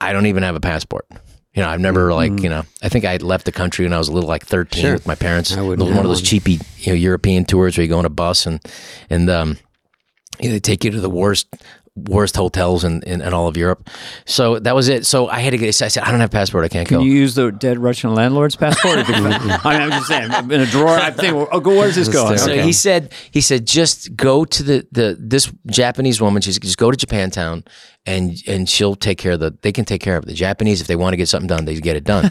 [0.00, 1.06] I don't even have a passport.
[1.54, 2.62] You know, I've never like you know.
[2.82, 4.92] I think I left the country when I was a little like thirteen Sure.
[4.94, 5.56] with my parents.
[5.56, 8.10] I was one of those cheapy you know European tours where you go on a
[8.10, 8.60] bus and
[9.10, 9.56] and um,
[10.38, 11.48] you know, they take you to the worst
[12.08, 13.88] worst hotels in, in, in all of Europe.
[14.26, 15.06] So that was it.
[15.06, 15.68] So I had to get.
[15.68, 16.64] I said, I don't have a passport.
[16.64, 17.04] I can't Can go.
[17.04, 18.98] you use the dead Russian landlord's passport?
[19.08, 22.38] I mean, I'm just saying, in a drawer, I think, oh, go, where's this going?
[22.38, 22.62] So Okay.
[22.62, 26.42] he said, he said, just go to the, the this Japanese woman.
[26.42, 27.66] She's just go to Japantown,
[28.06, 29.56] and and she'll take care of the.
[29.62, 30.26] They can take care of it.
[30.26, 32.30] The Japanese, if they want to get something done, they get it done.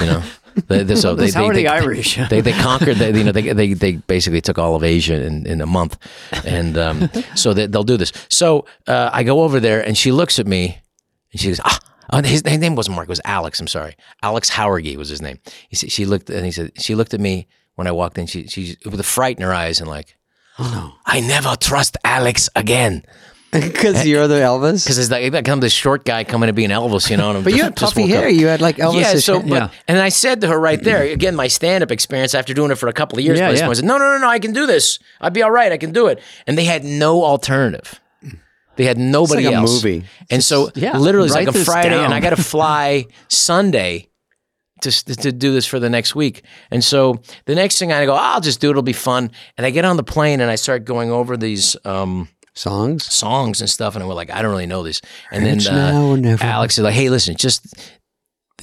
[0.00, 0.22] You know.
[0.66, 2.18] They, they, so they, How they, are the Irish?
[2.28, 2.96] They, they conquered.
[2.96, 5.96] They, you know, they, they they basically took all of Asia in, in a month,
[6.44, 8.12] and um, so they, they'll do this.
[8.28, 10.78] So uh, I go over there, and she looks at me,
[11.32, 11.78] and she goes, ah.
[12.10, 13.06] Oh, his, his name wasn't Mark.
[13.06, 13.60] It was Alex.
[13.60, 13.94] I'm sorry.
[14.22, 15.38] Alex Howergy was his name.
[15.68, 18.26] He said, she looked and he said she looked at me when I walked in.
[18.26, 20.16] She she with a fright in her eyes and like,
[20.58, 20.94] Oh no.
[21.04, 23.04] I never trust Alex again
[23.52, 24.84] Because you're the Elvis.
[24.84, 27.30] because it's like I become this short guy coming to be an Elvis, you know.
[27.30, 28.16] And I'm But you had puffy woke up.
[28.16, 28.28] hair.
[28.28, 29.00] You had like Elvis.
[29.00, 29.70] Yeah, so but, Yeah.
[29.88, 32.88] and I said to her right there again, my stand-up experience after doing it for
[32.88, 33.38] a couple of years.
[33.38, 33.66] Yeah, by this yeah.
[33.66, 34.98] point, I said, "No, no, no, no, I can do this.
[35.20, 35.72] I'd be all right.
[35.72, 38.00] I can do it." And they had no alternative.
[38.76, 39.82] They had nobody like a else.
[39.82, 40.04] movie.
[40.30, 42.04] And so, yeah, literally, it's like a Friday, down.
[42.04, 44.08] and I got to fly Sunday
[44.82, 46.44] to to do this for the next week.
[46.70, 48.72] And so the next thing I go, I'll just do it.
[48.72, 49.30] It'll be fun.
[49.56, 51.76] And I get on the plane and I start going over these.
[51.84, 52.28] Um,
[52.58, 53.04] Songs.
[53.04, 55.00] songs and stuff, and I went like, I don't really know this.
[55.30, 56.42] And then uh, now or never.
[56.42, 57.66] Alex is like, Hey, listen, just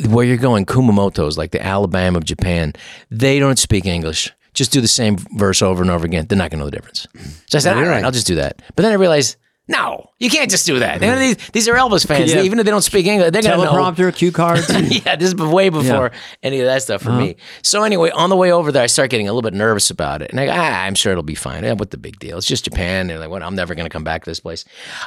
[0.09, 2.73] where you're going, Kumamoto is like the Alabama of Japan.
[3.09, 4.33] They don't speak English.
[4.53, 6.25] Just do the same verse over and over again.
[6.27, 7.07] They're not going to know the difference.
[7.47, 8.03] So I said, all right, right.
[8.05, 8.61] I'll just do that.
[8.75, 9.37] But then I realized,
[9.67, 11.01] no, you can't just do that.
[11.01, 11.19] And mm.
[11.19, 12.31] these, these are Elvis fans.
[12.31, 12.43] Yeah.
[12.43, 13.71] Even if they don't speak English, they're going to know.
[13.71, 14.69] Teleprompter, cue cards.
[15.05, 16.11] yeah, this is way before
[16.43, 17.31] any of that stuff for me.
[17.31, 17.59] Uh-huh.
[17.63, 20.21] So anyway, on the way over there, I start getting a little bit nervous about
[20.21, 21.63] it, and I go, ah, I'm sure it'll be fine.
[21.63, 22.37] Yeah, what the big deal?
[22.37, 23.09] It's just Japan.
[23.09, 23.41] And like, what?
[23.41, 24.65] I'm never going to come back to this place.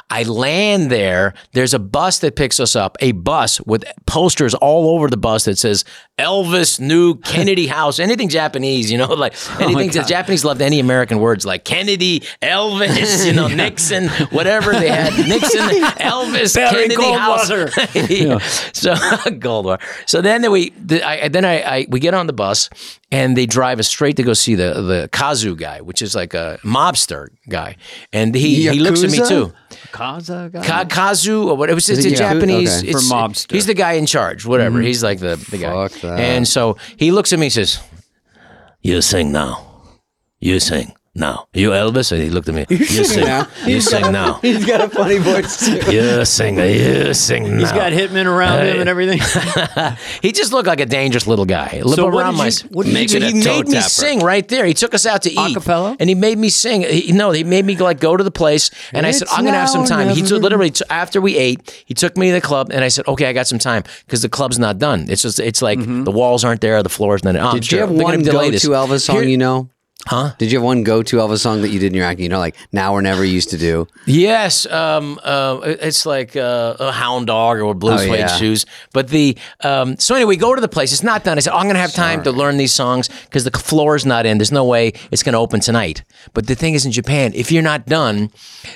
[0.09, 1.33] I land there.
[1.53, 2.97] There's a bus that picks us up.
[2.99, 5.85] A bus with posters all over the bus that says
[6.17, 7.99] Elvis New Kennedy House.
[7.99, 9.91] Anything Japanese, you know, like oh anything.
[9.91, 14.09] the Japanese loved any American words like Kennedy, Elvis, you know, Nixon,
[14.49, 15.13] whatever they had.
[15.27, 15.59] Nixon,
[15.99, 17.69] Elvis, Barry Kennedy, Goldwater.
[18.09, 18.37] yeah.
[18.73, 19.81] So Goldwater.
[20.07, 22.69] So then we, the, I, then I, I, we get on the bus
[23.11, 26.33] and they drive us straight to go see the the Kazu guy, which is like
[26.33, 27.75] a mobster guy,
[28.13, 29.53] and he he looks at me too.
[29.91, 30.63] Kaza guy?
[30.63, 31.69] Ka- Kazu or what?
[31.69, 32.89] It was it's a it Japanese Okay.
[32.89, 33.51] it's- For mobster.
[33.51, 34.45] He's the guy in charge.
[34.45, 34.77] Whatever.
[34.77, 34.87] Mm-hmm.
[34.87, 35.87] He's like the the guy.
[35.87, 36.19] Fuck that.
[36.19, 37.79] And so he looks at me and says,
[38.81, 39.65] "You sing now.
[40.39, 41.47] You sing." Now.
[41.53, 42.11] You Elvis?
[42.11, 42.65] And he looked at me.
[42.69, 43.25] You sing.
[43.25, 43.47] now.
[43.65, 44.35] You sing now.
[44.41, 45.91] He's got a funny voice too.
[45.91, 46.57] You sing.
[46.57, 47.59] You sing now.
[47.59, 49.19] He's got hitmen around him and everything.
[50.21, 51.81] He just looked like a dangerous little guy.
[51.83, 52.47] Live So what around did my.
[52.47, 53.25] you- what did you do?
[53.25, 53.89] He he toe made me tapper.
[53.89, 54.65] sing right there.
[54.65, 55.95] He took us out to eat, Acapella?
[55.99, 56.81] and he made me sing.
[56.83, 59.57] He, no, he made me like go to the place, and I said, "I'm gonna
[59.57, 62.27] have some now or time." He took literally t- after we ate, he took me
[62.27, 64.77] to the club, and I said, "Okay, I got some time because the club's not
[64.77, 65.05] done.
[65.09, 66.03] It's just it's like mm-hmm.
[66.03, 67.35] the walls aren't there, the floor's not.
[67.35, 69.69] Oh, Did you have one go-to Elvis song Here- you know?
[70.07, 70.31] Huh?
[70.39, 72.23] Did you have one go-to Elvis song that you did in your acting?
[72.23, 73.85] You know, like "Now or Never" used to do.
[74.05, 78.27] Yes, um, uh, it's like uh, a hound dog or blue Oh, suede yeah.
[78.27, 78.65] shoes.
[78.93, 80.93] But the um, so anyway, we go to the place.
[80.93, 81.37] It's not done.
[81.37, 84.05] I said, oh, I'm going to have time to learn these songs because the floor's
[84.05, 84.37] not in.
[84.37, 86.03] There's no way it's going to open tonight.
[86.33, 88.31] But the thing is, in Japan, if you're not done,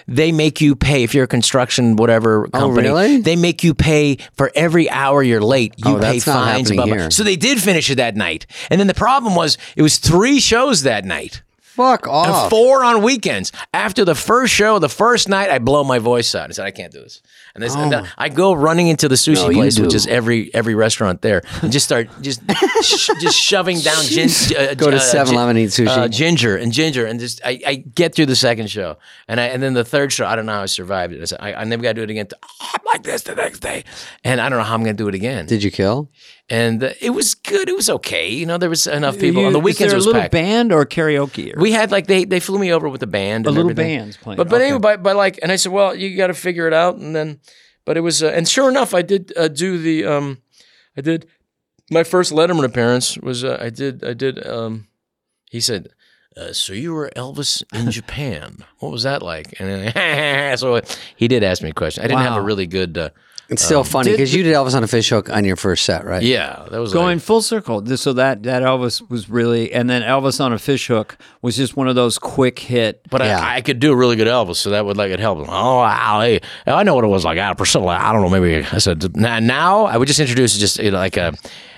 [0.07, 1.03] they make you pay.
[1.03, 3.21] If you're a construction whatever company, Oh, really?
[3.21, 5.73] they make you pay for every hour you're late.
[5.77, 6.69] You Oh, pay fines.
[6.69, 6.95] blah, blah.
[6.95, 7.11] here.
[7.11, 8.45] So they did finish it that night.
[8.69, 11.12] And then the problem was, it was three shows that night.
[11.61, 12.51] Fuck and off.
[12.51, 13.51] four on weekends.
[13.73, 16.51] After the first show, the first night, I blow my voice out.
[16.51, 17.19] I said, I can't do this.
[17.55, 19.47] And, this, and I go running into the sushi Oh.
[19.47, 22.41] No, place, which is every every restaurant there, and just start just
[22.83, 25.87] sh- just shoving down gin, uh, Go to uh, 7-Eleven, eat sushi.
[25.87, 28.97] uh, ginger and ginger, and just I, I get through the second show,
[29.27, 31.21] and I and then the third show, I don't know how I survived it.
[31.21, 32.27] I said, I, I never got to do it again.
[32.43, 33.83] Oh, I'm like this the next day,
[34.23, 35.45] and I don't know how I'm going to do it again.
[35.47, 36.09] Did you kill?
[36.53, 37.67] And uh, it was good.
[37.67, 38.29] It was okay.
[38.29, 39.91] You know, there was enough people on the weekends.
[39.91, 40.31] Is there a little packed.
[40.33, 41.55] band or karaoke?
[41.57, 41.59] Or?
[41.59, 43.47] We had like they they flew me over with a band.
[43.47, 43.97] A little everything.
[43.97, 44.37] band's playing.
[44.37, 44.69] But but Okay.
[44.69, 47.39] anyway, by, like, and I said, well, you got to figure it out, and then,
[47.85, 50.37] but it was, uh, and sure enough, I did uh, do the, um,
[50.95, 51.25] I did
[51.89, 54.87] my first Letterman appearance was uh, I did I did um,
[55.49, 55.89] he said.
[56.35, 58.57] Uh, so you were Elvis in Japan.
[58.79, 59.53] What was that like?
[59.59, 60.81] And then, so
[61.15, 62.03] he did ask me a question.
[62.03, 63.11] I didn't have a really good.
[63.53, 66.05] It's still funny because you did Elvis on a fish hook on your first set,
[66.05, 66.21] right?
[66.21, 67.85] yeah, that was Going Like, full circle.
[67.97, 71.75] So that that Elvis was really, and then Elvis on a fish hook was just
[71.77, 73.01] one of those quick hit.
[73.09, 73.39] but Yeah.
[73.39, 75.39] I, I could do a really good Elvis, so that would like it help.
[75.39, 77.37] Oh, wow, hey, I know what it was like.
[77.39, 78.29] Ah, Priscilla, I don't know.
[78.29, 81.33] Maybe I said now, now I would just introduce just you know, like a.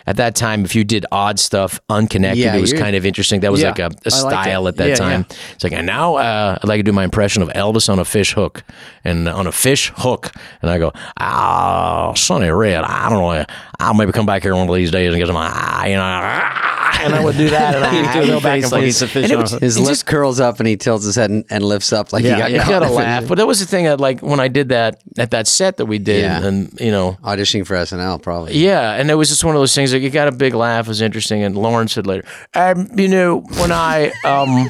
[0.08, 3.40] At that time, if you did odd stuff, unconnected, Yeah, it was kind of interesting.
[3.42, 4.12] That was Yeah, like a, that.
[4.12, 5.26] style at that Yeah, time.
[5.54, 8.06] It's like, and now uh, I'd like to do my impression of Elvis on a
[8.06, 8.64] fish hook,
[9.04, 10.32] and on a fish hook,
[10.62, 13.46] and I go, "Ah, Sonny Red, I don't know,
[13.80, 16.02] I'll maybe come back here one of these days and get some, ah, you know,
[16.02, 18.82] ah," and I would do that, and I do the go back face and like
[18.82, 18.90] forth.
[18.90, 19.62] it's a fish And it on a was- hook.
[19.62, 22.14] His it lip just- curls up and he tilts his head and, and lifts up
[22.14, 22.58] like Yeah, he got yeah.
[22.60, 23.28] caught you gotta laugh.
[23.28, 25.86] But that was the thing that like when I did that at that set that
[25.88, 26.44] we did, Yeah.
[26.46, 28.58] and you know, Auditioning for SNL, probably.
[28.58, 30.86] yeah, and it was just one of those things like you got a big laugh,
[30.86, 31.44] it was interesting.
[31.44, 34.70] And Lorne said later, um, you know, when I um.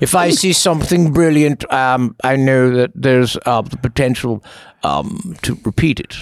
[0.00, 4.44] If I see something brilliant, um, I know that there's uh, the potential
[4.82, 6.16] um, to repeat it.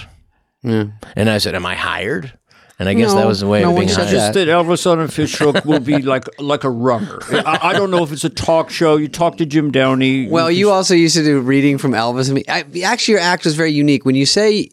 [0.63, 2.37] And I said, "Am I hired?"
[2.79, 4.09] And I guess that was the way no of one being said hired.
[4.09, 4.33] that.
[4.33, 7.19] Just that Elvis on a fish hook will be like like a runner.
[7.31, 8.97] I, I don't know if it's a talk show.
[8.97, 10.27] You talk to Jim Downey.
[10.27, 12.29] Well, you also used to do reading from Elvis.
[12.29, 14.05] I mean, I, actually, your act was very unique.
[14.05, 14.69] When you say,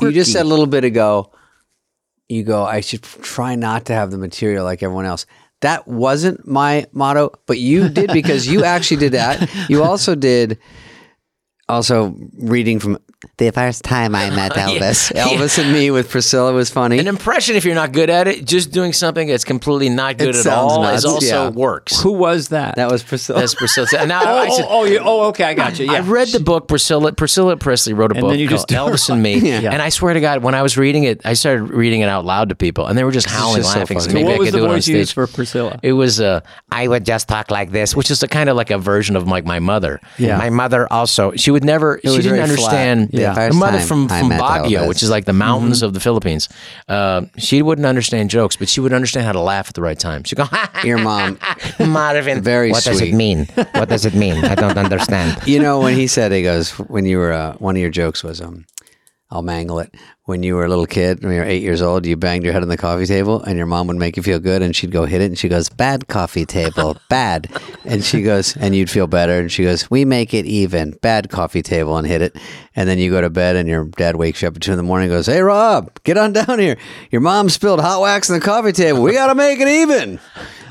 [0.00, 1.32] you just said a little bit ago,
[2.28, 5.26] you go, I should try not to have the material like everyone else.
[5.60, 9.50] That wasn't my motto, but you did because you actually did that.
[9.68, 10.58] You also did
[11.68, 12.98] also reading from
[13.36, 15.12] the first time I met Elvis.
[15.20, 15.26] Yeah.
[15.28, 16.98] Elvis and me with Priscilla was funny.
[16.98, 20.28] An impression, if you're not good at it, just doing something that's completely not good
[20.30, 21.48] It at sounds all nuts, is also yeah.
[21.50, 22.00] works.
[22.00, 22.76] who was that?
[22.76, 23.40] that was Priscilla.
[23.40, 23.88] That's Priscilla.
[23.98, 25.86] And now oh, I said, oh, oh, oh, okay, I got you.
[25.86, 25.92] Yeah.
[25.94, 27.12] I read the book Priscilla.
[27.12, 29.36] Priscilla Presley wrote a And book then you called just- Elvis and Me.
[29.38, 29.70] Yeah.
[29.72, 32.24] And I swear to God, when I was reading it, I started reading it out
[32.24, 34.00] loud to people, and they were just howling, just laughing.
[34.00, 34.22] So, funny.
[34.22, 35.14] So maybe what I was could the do it on voice used stage.
[35.14, 35.80] for Priscilla?
[35.82, 36.40] It was uh,
[36.70, 39.26] I would just talk like this, which is a kind of like a version of
[39.26, 40.00] like my mother.
[40.18, 40.38] Yeah.
[40.38, 43.09] My mother also she would never she didn't understand.
[43.09, 43.09] flat.
[43.12, 43.20] Understand.
[43.20, 43.34] Yeah.
[43.34, 44.88] Her First mother time from I from Baguio, Elvis.
[44.88, 46.48] which is like the mountains of the Philippines.
[46.88, 49.98] Uh, she wouldn't understand jokes, but she would understand how to laugh at the right
[49.98, 50.24] time.
[50.24, 50.46] She'd go,
[50.84, 51.38] Your mom.
[51.80, 52.42] Marvin.
[52.42, 53.46] Very what does it mean?
[53.72, 54.44] What does it mean?
[54.44, 55.46] I don't understand.
[55.46, 58.22] You know, when he said, he goes, when you were, uh, one of your jokes
[58.22, 58.66] was, um,
[59.32, 59.94] I'll mangle it.
[60.24, 62.52] When you were a little kid, when you were eight years old, you banged your
[62.52, 64.90] head on the coffee table and your mom would make you feel good and she'd
[64.90, 67.48] go hit it and she goes, bad coffee table, bad.
[67.84, 69.38] And she goes, and you'd feel better.
[69.38, 72.36] And she goes, we make it even, bad coffee table and hit it.
[72.74, 74.76] And then you go to bed and your dad wakes you up at two in
[74.76, 76.76] the morning and goes, hey, Rob, get on down here.
[77.10, 79.02] Your mom spilled hot wax on the coffee table.
[79.02, 80.18] We got to make it even.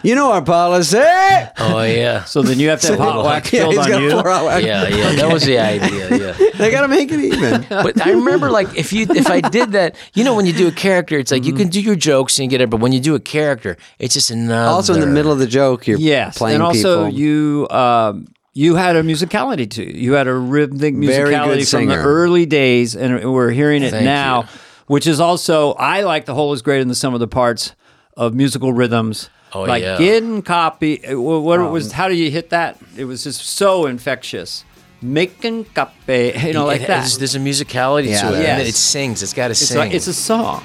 [0.03, 0.97] You know our policy.
[0.97, 2.23] Oh yeah.
[2.25, 4.11] So then you have to have hot wax Yeah, filled he's on got you.
[4.11, 4.65] four hot wax.
[4.65, 6.17] Yeah, yeah, that was the idea.
[6.17, 7.65] Yeah, They got to make it even.
[7.69, 10.67] but I remember like if you if I did that, you know, when you do
[10.67, 12.91] a character, it's like you can do your jokes and you get it, but when
[12.91, 14.69] you do a character, it's just another.
[14.69, 17.19] Also, in the middle of the joke, you're Yes, playing and also people.
[17.19, 19.93] you um, you had a musicality to you.
[19.93, 24.41] You had a rhythmic musicality from the early days, and we're hearing it Thank now,
[24.43, 24.47] you.
[24.87, 27.75] which is also I like the whole is greater than the sum of the parts
[28.17, 29.29] of musical rhythms.
[29.53, 29.97] Oh, like yeah.
[29.97, 31.05] getting copy.
[31.05, 31.91] uh, What, what was?
[31.91, 32.77] How do you hit that?
[32.95, 34.63] It was just so infectious.
[35.01, 37.09] Making copy, you know, like It that.
[37.17, 38.31] there's a musicality Yeah, to it.
[38.39, 38.69] there and is.
[38.69, 39.23] it sings.
[39.23, 39.77] It's got to It's sing.
[39.77, 40.63] like it's a song.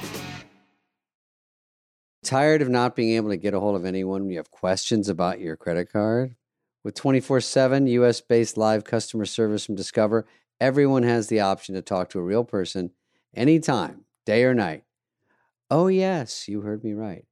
[2.25, 5.41] Tired of not being able to get a hold of anyone you have questions about
[5.41, 6.35] your credit card?
[6.83, 10.27] With 24 7 US based live customer service from Discover,
[10.61, 12.91] everyone has the option to talk to a real person
[13.35, 14.85] anytime, day or night.
[15.71, 17.25] Oh, yes, you heard me right.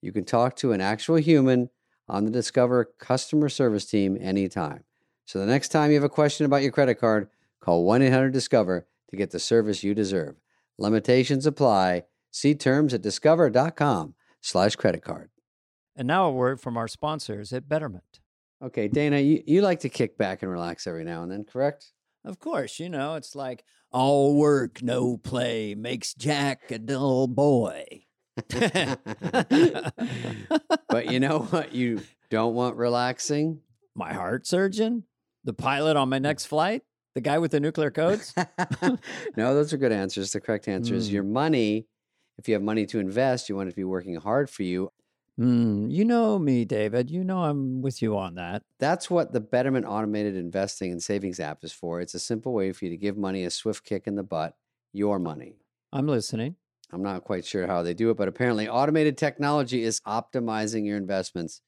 [0.00, 1.70] You can talk to an actual human
[2.08, 4.84] on the Discover customer service team anytime.
[5.24, 7.28] So the next time you have a question about your credit card,
[7.60, 10.36] call 1 800 Discover to get the service you deserve.
[10.78, 12.04] Limitations apply.
[12.30, 15.30] See terms at discover.com slash credit card.
[15.96, 18.20] And now a word from our sponsors at Betterment.
[18.62, 21.92] Okay, Dana, you, you like to kick back and relax every now and then, correct?
[22.24, 28.04] Of course, you know, it's like all work, no play makes Jack a dull boy.
[30.88, 31.74] But you know what?
[31.74, 33.60] You Don't want relaxing?
[33.94, 35.04] My heart surgeon?
[35.44, 36.82] The pilot on my next flight?
[37.14, 38.34] The guy with the nuclear codes?
[39.36, 40.32] no, those are good answers.
[40.32, 41.12] The correct answer is Mm.
[41.12, 41.86] your money.
[42.38, 44.92] If you have money to invest, you want it to be working hard for you.
[45.36, 47.10] Hmm, you know me, David.
[47.10, 48.62] You know I'm with you on that.
[48.78, 52.00] That's what the Betterment Automated Investing and Savings app is for.
[52.00, 54.54] It's a simple way for you to give money a swift kick in the butt,
[54.92, 55.56] your money.
[55.92, 56.56] I'm listening.
[56.92, 60.96] I'm not quite sure how they do it, but apparently automated technology is optimizing your
[60.96, 61.60] investments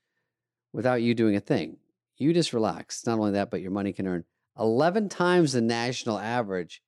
[0.73, 1.77] without you doing a thing.
[2.16, 3.07] You just relax.
[3.07, 4.25] Not only that, but your money can earn
[4.59, 6.83] 11 times the national average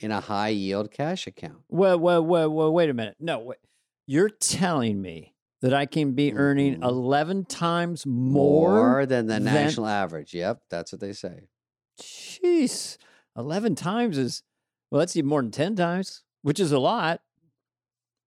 [0.00, 1.58] in a high yield cash account.
[1.68, 3.16] Well, well, well, well, wait a minute.
[3.20, 3.58] No, wait.
[4.06, 6.84] You're telling me that I can be earning Mhm.
[6.84, 9.06] 11 times more?
[9.06, 10.34] than the than- national average.
[10.34, 11.48] Yep, that's what they say.
[12.00, 12.98] Jeez.
[13.36, 14.42] 11 times is,
[14.90, 17.20] well, that's even more than 10 times, which is a lot.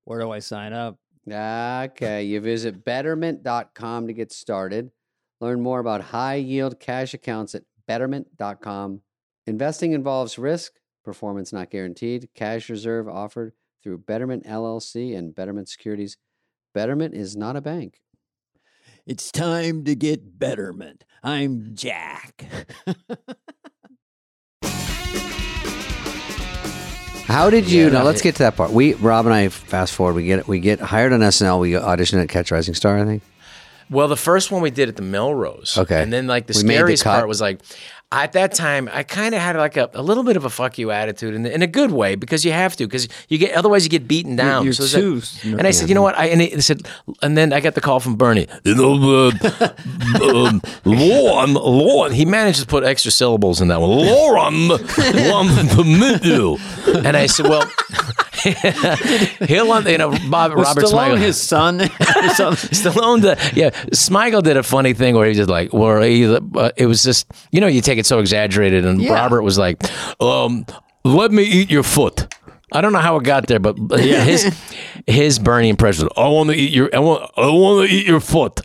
[0.10, 0.98] Where do I sign up?
[1.32, 4.90] Okay, you visit betterment.com to get started.
[5.40, 9.02] Learn more about high yield cash accounts at betterment.com.
[9.46, 10.72] Investing involves risk,
[11.06, 12.30] performance not guaranteed.
[12.34, 13.54] Cash reserve offered
[13.84, 16.18] through Betterment LLC and Betterment Securities.
[16.74, 18.02] Betterment is not a bank.
[19.06, 21.04] It's time to get betterment.
[21.22, 22.46] I'm Jack.
[27.30, 27.86] How did you?
[27.86, 28.72] Yeah, now let's get to that part.
[28.72, 30.16] We Rob and I fast forward.
[30.16, 31.60] We get we get hired on SNL.
[31.60, 32.98] We audition at Catch Rising Star.
[32.98, 33.22] I think.
[33.90, 35.78] Well, the first one we did at the Melrose.
[35.78, 36.02] Okay.
[36.02, 37.62] And then like the We made the scariest part was like
[38.12, 40.78] at that time I kind of had like a, a little bit of a fuck
[40.80, 43.84] you attitude in, in a good way because you have to because you get otherwise
[43.84, 44.64] you get beaten down.
[44.64, 46.18] you're So too s- and I said, you know what?
[46.18, 46.88] I and they said,
[47.22, 48.48] and then I got the call from Bernie.
[48.64, 49.70] You know, uh,
[50.48, 52.12] um, Lauren, Lauren.
[52.14, 53.92] He managed to put extra syllables in that one.
[53.92, 56.58] Lauren wants to meet you.
[57.06, 57.70] And I said, well,
[59.48, 61.18] he'll want you know Bob Was Robert Stallone Smigel.
[61.20, 61.82] his son?
[61.82, 62.70] or something?
[62.72, 66.72] Stallone, did, yeah, Smigel did a funny thing where he just like, where he, uh,
[66.78, 69.14] it was just, you know, you take it so exaggerated, and Yeah.
[69.14, 69.84] Robert was like,
[70.22, 70.66] um,
[71.04, 72.34] "Let me eat your foot."
[72.72, 74.56] I don't know how it got there, but but his
[75.08, 76.06] his Bernie impression.
[76.06, 78.62] was, I want to eat your, I want, I want to eat your foot.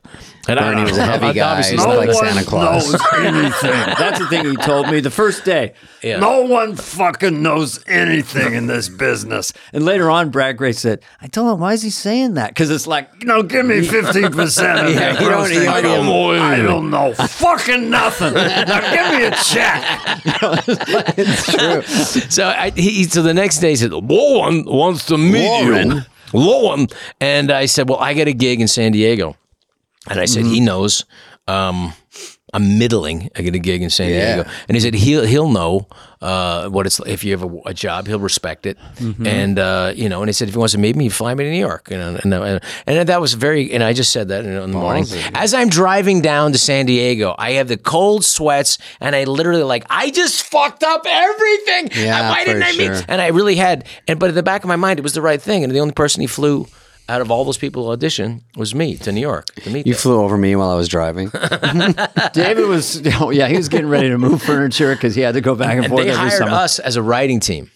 [0.47, 1.63] And Bernie was a heavy guy.
[1.63, 2.93] He's not like Santa Claus.
[2.93, 3.71] knows anything.
[3.99, 5.73] That's the thing he told me the first day.
[6.03, 6.19] Yeah.
[6.19, 9.53] No one fucking knows anything in this business.
[9.73, 12.51] And later on, Brad Grey said, I told him, why is he saying that?
[12.51, 14.41] Because it's like, you know, give me 15% of
[14.95, 15.83] Yeah, that don't- you income.
[15.83, 18.35] don't know I don't know fucking nothing.
[18.35, 20.21] Now give me a check.
[21.17, 21.83] It's true.
[22.31, 25.91] So I, he, so the next day he said, Lauren wants to meet Lauren?
[25.91, 26.01] you.
[26.33, 26.89] Lauren.
[27.21, 29.37] And I said, well, I got a gig in San Diego.
[30.11, 31.05] And I said, he knows.
[31.49, 31.93] Um,
[32.53, 33.31] I'm middling.
[33.35, 34.35] I get a gig in San Yeah.
[34.37, 35.89] Diego, and he said he'll he'll know
[36.23, 37.11] uh, what it's like.
[37.11, 38.79] if you have a, a job, he'll respect it,
[39.27, 40.23] and uh, you know.
[40.23, 41.89] And he said if he wants to meet me, you fly me to New York,
[41.91, 42.17] you know.
[42.23, 43.73] And, and, and that was very.
[43.73, 46.87] And I just said that in, in the morning as I'm driving down to San
[46.87, 47.35] Diego.
[47.37, 51.91] I have the cold sweats, and I literally like I just fucked up everything.
[52.05, 52.87] Yeah, Why didn't I meet?
[52.87, 53.01] sure.
[53.09, 53.85] And I really had.
[54.07, 55.65] And but at the back of my mind, it was the right thing.
[55.65, 56.69] And the only person he flew
[57.09, 59.87] out of all those people who auditioned was me to New York to meet.
[59.87, 60.01] You them.
[60.01, 61.29] flew over me while I was driving.
[62.33, 65.41] David was, oh, yeah, he was getting ready to move furniture because he had to
[65.41, 66.53] go back and, and forth they every hired summer.
[66.53, 67.71] us as a writing team.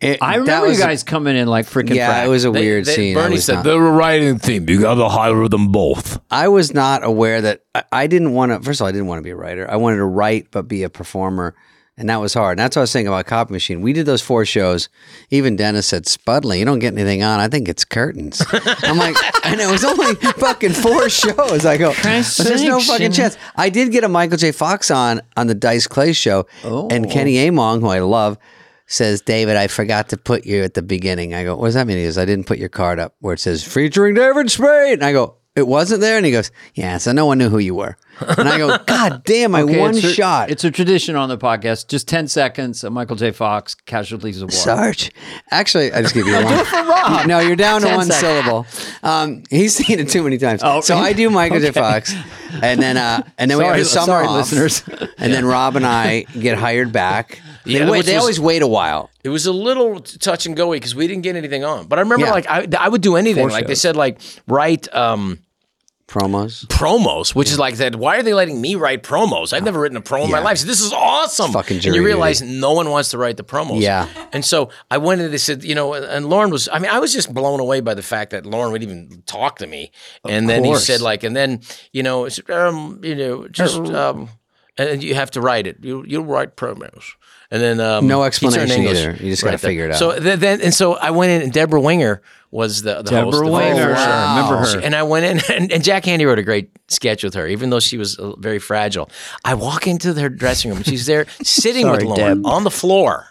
[0.00, 2.26] It- I remember you was a- guys coming in like freaking yeah, frack.
[2.26, 3.16] it was a They- weird they- scene.
[3.18, 4.68] I Bernie said not- They're a writing team.
[4.68, 6.18] You got to hire them both.
[6.30, 8.60] I was not aware that I, I didn't want to.
[8.60, 9.70] First of all, I didn't want to be a writer.
[9.70, 11.54] I wanted to write, but be a performer,
[11.96, 12.58] and that was hard.
[12.58, 13.82] And that's what I was saying about Copy Machine.
[13.82, 14.88] We did those four shows.
[15.30, 17.40] Even Dennis said, "Spudley, you don't get anything on.
[17.40, 21.66] I think it's curtains." I'm like, and it was only fucking four shows.
[21.66, 23.36] I go, there's no fucking chance.
[23.56, 24.52] I did get a Michael J.
[24.52, 27.08] Fox on on the Dice Clay show, and oh.
[27.10, 28.38] Kenny Among, who I love.
[28.86, 31.32] Says David, I forgot to put you at the beginning.
[31.32, 31.98] I go, what does that mean?
[31.98, 34.94] He goes, I didn't put your card up where it says featuring David Spade.
[34.94, 36.16] And I go, it wasn't there.
[36.16, 36.98] And he goes, yeah.
[36.98, 37.96] So no one knew who you were.
[38.20, 40.50] And I go, God damn, I Okay, one it's a- shot.
[40.50, 41.88] It's a tradition on the podcast.
[41.88, 43.30] Just 10 seconds of Michael J.
[43.30, 44.60] Fox, Casualties of War.
[44.60, 45.10] Sarge.
[45.50, 46.46] Actually, I just give you one.
[46.46, 47.26] do it for Rob.
[47.26, 48.20] No, you're down to one seconds.
[48.20, 48.66] syllable.
[49.02, 50.60] Um, he's seen it too many times.
[50.64, 51.70] Oh, so I do Michael J.
[51.72, 52.14] Fox,
[52.62, 54.82] and then uh, and then we have Sorry- the summer sorry, off, listeners.
[55.18, 57.40] and then Rob and I get hired back.
[57.64, 59.10] They, Yeah, wait, they was- always wait a while.
[59.22, 61.86] It was a little touch and go because we didn't get anything on.
[61.88, 62.32] But I remember Yeah.
[62.32, 63.42] like I, I would do anything.
[63.42, 64.18] Four like they said like
[64.48, 65.38] write um,
[66.10, 66.66] Promos.
[66.66, 67.94] promos, which is like that.
[67.94, 69.52] Why are they letting me write promos?
[69.52, 70.58] I've never written a promo in my life.
[70.58, 71.52] So this is awesome.
[71.52, 72.12] fucking and jury you duty.
[72.12, 73.80] realize no one wants to write the promos.
[73.80, 74.08] Yeah.
[74.32, 76.68] And so I went and they said, you know, and Lorne was.
[76.68, 79.58] I mean, I was just blown away by the fact that Lorne would even talk
[79.58, 79.92] to me.
[80.28, 80.80] and then course.
[80.80, 81.60] he said like, and then
[81.92, 84.28] you know, um, you know, just um,
[84.76, 85.78] and you have to write it.
[85.80, 87.04] You you'll write promos.
[87.52, 89.10] And then um, No explanation and either.
[89.12, 89.98] You just gotta figure it out.
[89.98, 93.24] So then, then and so I went in and Debra Winger was the, the Deborah
[93.30, 93.42] host.
[93.42, 93.48] of
[93.94, 94.36] Wow.
[94.36, 94.80] Remember her.
[94.80, 97.70] And I went in, and, and Jack Handey wrote a great sketch with her, even
[97.70, 99.08] though she was uh, very fragile.
[99.44, 102.46] I walk into her dressing room, and she's there sitting with Sorry, Lorne Deb.
[102.46, 103.26] on the floor.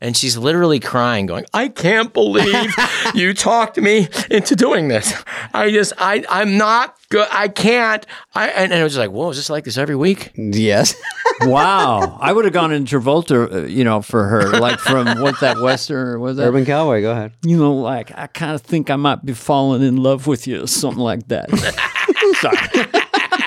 [0.00, 2.74] And she's literally crying, going, I can't believe
[3.14, 5.14] you talked me into doing this.
[5.54, 7.28] I just, I, I'm not good.
[7.30, 8.06] I can't.
[8.34, 10.32] I, and, and I was just like, whoa, is this like this every week?
[10.36, 10.94] Yes.
[11.42, 12.18] wow.
[12.20, 15.58] I would have gone in Travolta, uh, you know, for her, like from what that
[15.58, 16.46] Western, or was that?
[16.46, 17.32] Urban Cowboy, go ahead.
[17.42, 20.64] You know, like, I kind of think I might be falling in love with you,
[20.64, 21.50] or something like that.
[22.40, 22.88] Sorry.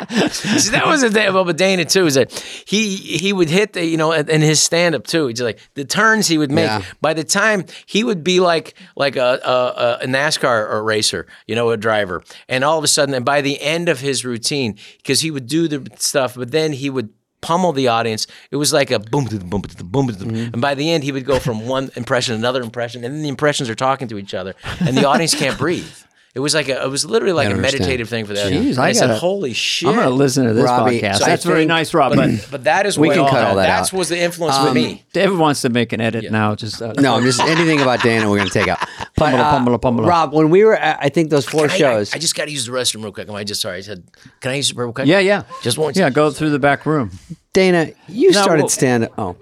[0.32, 2.06] See, that was the thing about Dana too.
[2.06, 2.32] Is that
[2.66, 5.28] he he would hit the you know in his stand up too.
[5.28, 6.66] He's like the turns he would make.
[6.68, 6.82] Yeah.
[7.02, 11.70] By the time he would be like like a, a a NASCAR racer, you know,
[11.72, 15.22] a driver, and all of a sudden, and by the end of his routine, because
[15.22, 17.10] he would do the stuff, but then he would
[17.42, 18.28] pummel the audience.
[18.52, 20.54] It was like a boom, boom, boom, boom, boom, Mm-hmm.
[20.54, 23.24] and by the end, he would go from one impression to another impression, and then
[23.24, 25.88] the impressions are talking to each other, and the audience can't breathe.
[26.34, 27.82] It was like a, it was literally like a understand.
[27.82, 28.50] meditative thing for that.
[28.54, 31.02] Jeez, And I I, said, gotta- "Holy shit!" I'm going to listen to this Robbie,
[31.02, 31.18] podcast.
[31.18, 32.16] so I That's very nice, Rob.
[32.16, 33.98] But But that is We what can cut all that That's out.
[33.98, 35.04] was the influence for me.
[35.12, 36.56] David wants to make an edit now.
[36.56, 38.80] Just uh, No, I'm just anything about Dana we're going to take out.
[39.18, 40.08] But, Pumela, uh, pumela, pumela.
[40.08, 42.14] Rob, when we were at, I think those four Can I- shows.
[42.14, 43.28] I, I just got to use the restroom real quick.
[43.30, 43.78] Am I just sorry?
[43.78, 44.04] I said,
[44.40, 45.06] can I use the real quick?
[45.08, 45.44] Yeah, yeah.
[45.62, 45.96] Just once.
[45.96, 47.12] Yeah, go through the back room.
[47.54, 49.12] Dana, you No, started well- stand up.
[49.20, 49.36] Oh,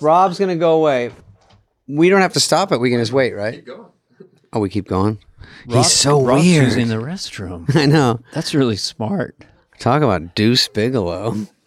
[0.00, 1.12] Rob's going to go away.
[1.88, 2.80] We don't have to stop it.
[2.80, 3.64] We can just wait, right?
[4.52, 5.18] Oh, we keep going.
[5.68, 6.64] He's so Rob's weird.
[6.64, 7.64] using the restroom.
[7.76, 8.20] I know.
[8.32, 9.36] That's really smart.
[9.78, 11.46] Talk about Deuce Bigalow.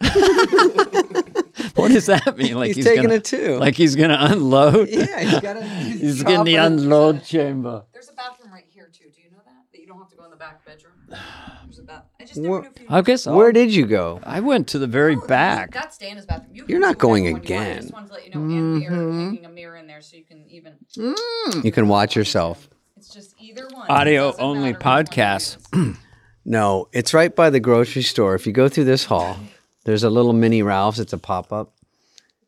[1.74, 2.54] What does that mean?
[2.54, 3.56] Like He's taking gonna, it too.
[3.56, 4.88] Like he's gonna unload.
[4.88, 5.64] Yeah, he's got a.
[5.64, 7.84] He's getting the unload chamber.
[7.92, 9.04] There's a bathroom right here too.
[9.14, 9.52] Do you know that?
[9.72, 10.92] That you don't have to go in the back bedroom.
[11.64, 12.04] There's a bath.
[12.20, 12.86] I just never Where- knew if you.
[12.90, 13.26] I guess.
[13.26, 14.20] Where I'll- did you go?
[14.24, 15.72] I went to the very back.
[15.72, 16.54] That's Dana's bathroom.
[16.54, 17.50] You You're not going one you want.
[17.50, 17.80] I again.
[17.82, 20.16] just wanted to let you know, and we are hanging a mirror in there so
[20.16, 20.74] you can even.
[20.96, 21.64] Mm.
[21.64, 22.68] You can watch yourself.
[23.10, 23.90] It's just either one.
[23.90, 25.96] Audio only matter which one you podcast.
[26.42, 28.34] No, it's right by the grocery store.
[28.34, 29.36] If you go through this hall,
[29.84, 30.98] there's a little mini Ralph's.
[30.98, 31.74] It's a pop up.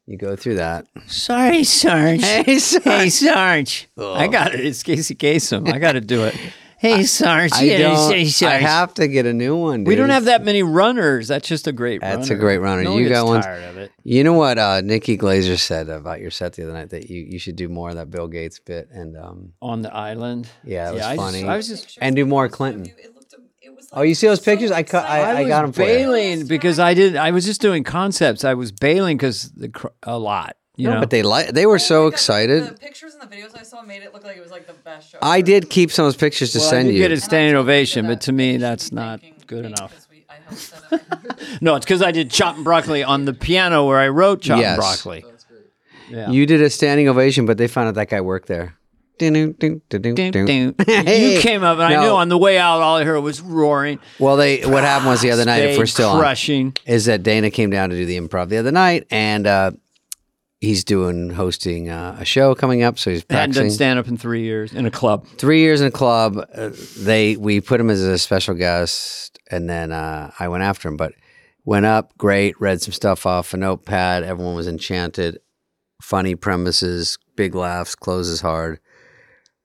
[0.07, 0.87] You go through that.
[1.07, 2.23] Sorry, Sarge.
[2.23, 2.85] Hey, Sarge.
[2.85, 3.89] Hey, Sarge.
[3.99, 4.29] I oh.
[4.29, 4.61] got it.
[4.61, 5.71] It's Casey Kasem.
[5.71, 6.35] I got to do it.
[6.83, 7.53] Hey, Sarge.
[7.55, 8.27] I yeah, don't.
[8.27, 9.85] say I have to get a new one.
[9.85, 11.29] we don't have that many runners.
[11.29, 12.17] That's just a great runner.
[12.17, 12.83] That's a great runner.
[12.83, 13.43] No You one got gets one.
[13.43, 13.93] tired of it.
[14.03, 17.21] You know what uh, Nikki Glazer said about your set the other night that you,
[17.23, 20.49] you should do more of that Bill Gates bit and um, On the island.
[20.65, 21.49] yeah, it was I just- funny.
[21.49, 22.85] I was just and do more of Clinton.
[22.87, 24.71] you, it was Oh, you see those so pictures?
[24.73, 25.47] I cut- I- exciting.
[25.47, 25.87] I got 'em for you.
[25.87, 27.15] bailing because I did.
[27.15, 28.43] I was just doing concepts.
[28.43, 29.53] I was bailing because
[30.03, 30.57] a lot.
[30.77, 32.63] You no, know, but they like they were so Oh my God, excited.
[32.65, 32.75] The
[33.63, 35.19] I saw made it look like it was like the best show.
[35.23, 35.47] I ever.
[35.47, 36.95] did keep some of those pictures to Well, send you.
[36.95, 36.99] you.
[36.99, 40.09] get a standing ovation, but to me, that's not good enough.
[40.11, 41.01] we- I helped set up.
[41.61, 44.59] No, it's because I did chop and broccoli on the piano where I wrote chop
[44.59, 44.71] Yes.
[44.71, 45.25] and broccoli.
[46.11, 46.29] Yeah.
[46.31, 48.75] You did a standing ovation, but they found out that guy worked there.
[49.19, 49.81] Dun, dun.
[50.85, 51.35] Hey.
[51.37, 54.01] You came up, and I knew on the way out, all I heard was roaring.
[54.19, 56.77] Well, they what happened was the other night, if we're still on, crushing.
[56.85, 59.71] is that Dana came down to do the improv the other night, and uh,
[60.63, 64.17] he's doing hosting uh, a show coming up, so he's Hadn't done stand up in
[64.17, 65.27] three years in a club.
[65.37, 66.39] Three years in a club.
[66.55, 70.89] Uh, they we put him as a special guest, and then uh, I went after
[70.89, 70.97] him.
[70.97, 71.13] But
[71.65, 74.23] went up, great, read some stuff off a notepad.
[74.23, 75.41] Everyone was enchanted.
[76.01, 78.79] Funny premises, big laughs, closes hard.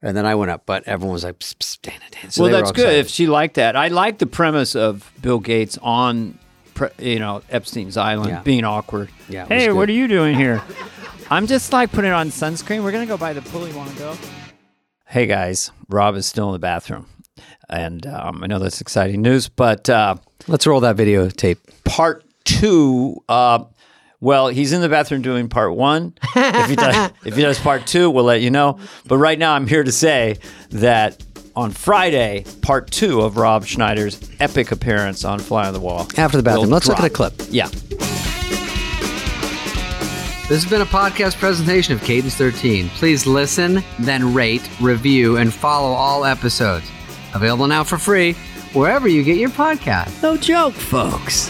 [0.01, 2.31] And then I went up, but everyone was like, psst, psst, Dana, Dana.
[2.31, 3.75] So well, that's good if she liked that.
[3.75, 6.37] I like the premise of Bill Gates on,
[6.99, 8.41] you know, Epstein's island Yeah.
[8.41, 9.09] being awkward.
[9.29, 10.61] Yeah, Hey, what are you doing here?
[11.29, 12.83] I'm just like putting on sunscreen.
[12.83, 13.67] We're gonna go by the pool.
[13.67, 14.15] You want to go?
[15.05, 17.07] Hey guys, Rob is still in the bathroom,
[17.69, 20.15] and um, I know that's exciting news, but uh,
[20.47, 21.57] Let's roll that videotape.
[21.83, 23.21] part two.
[23.29, 23.65] Uh,
[24.19, 26.13] well, he's in the bathroom doing part one.
[26.35, 28.79] If he does, if he does part two, we'll let you know.
[29.05, 30.37] But right now, I'm here to say
[30.71, 31.21] that
[31.57, 36.07] on Friday, part two of Rob Schneider's epic appearance on Fly on the Wall.
[36.15, 36.69] After the bathroom.
[36.69, 37.33] Let's look at a clip.
[37.49, 37.67] Yeah.
[40.47, 42.89] This has been a podcast presentation of Cadence 13.
[42.89, 46.89] Please listen, then rate, review, and follow all episodes.
[47.33, 48.33] Available now for free
[48.73, 50.21] wherever you get your podcast.
[50.21, 51.49] No joke, folks.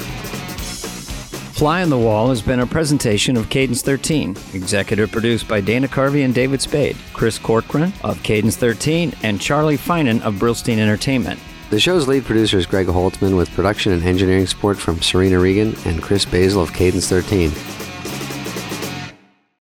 [1.58, 5.88] Fly on the Wall has been a presentation of Cadence 13, executive produced by Dana
[5.88, 11.40] Carvey and David Spade, Chris Corcoran of Cadence 13, and Charlie Finan of Brillstein Entertainment.
[11.72, 15.76] The show's lead producer is Greg Holtzman with production and engineering support from Serena Regan
[15.86, 17.50] and Chris Basil of Cadence 13.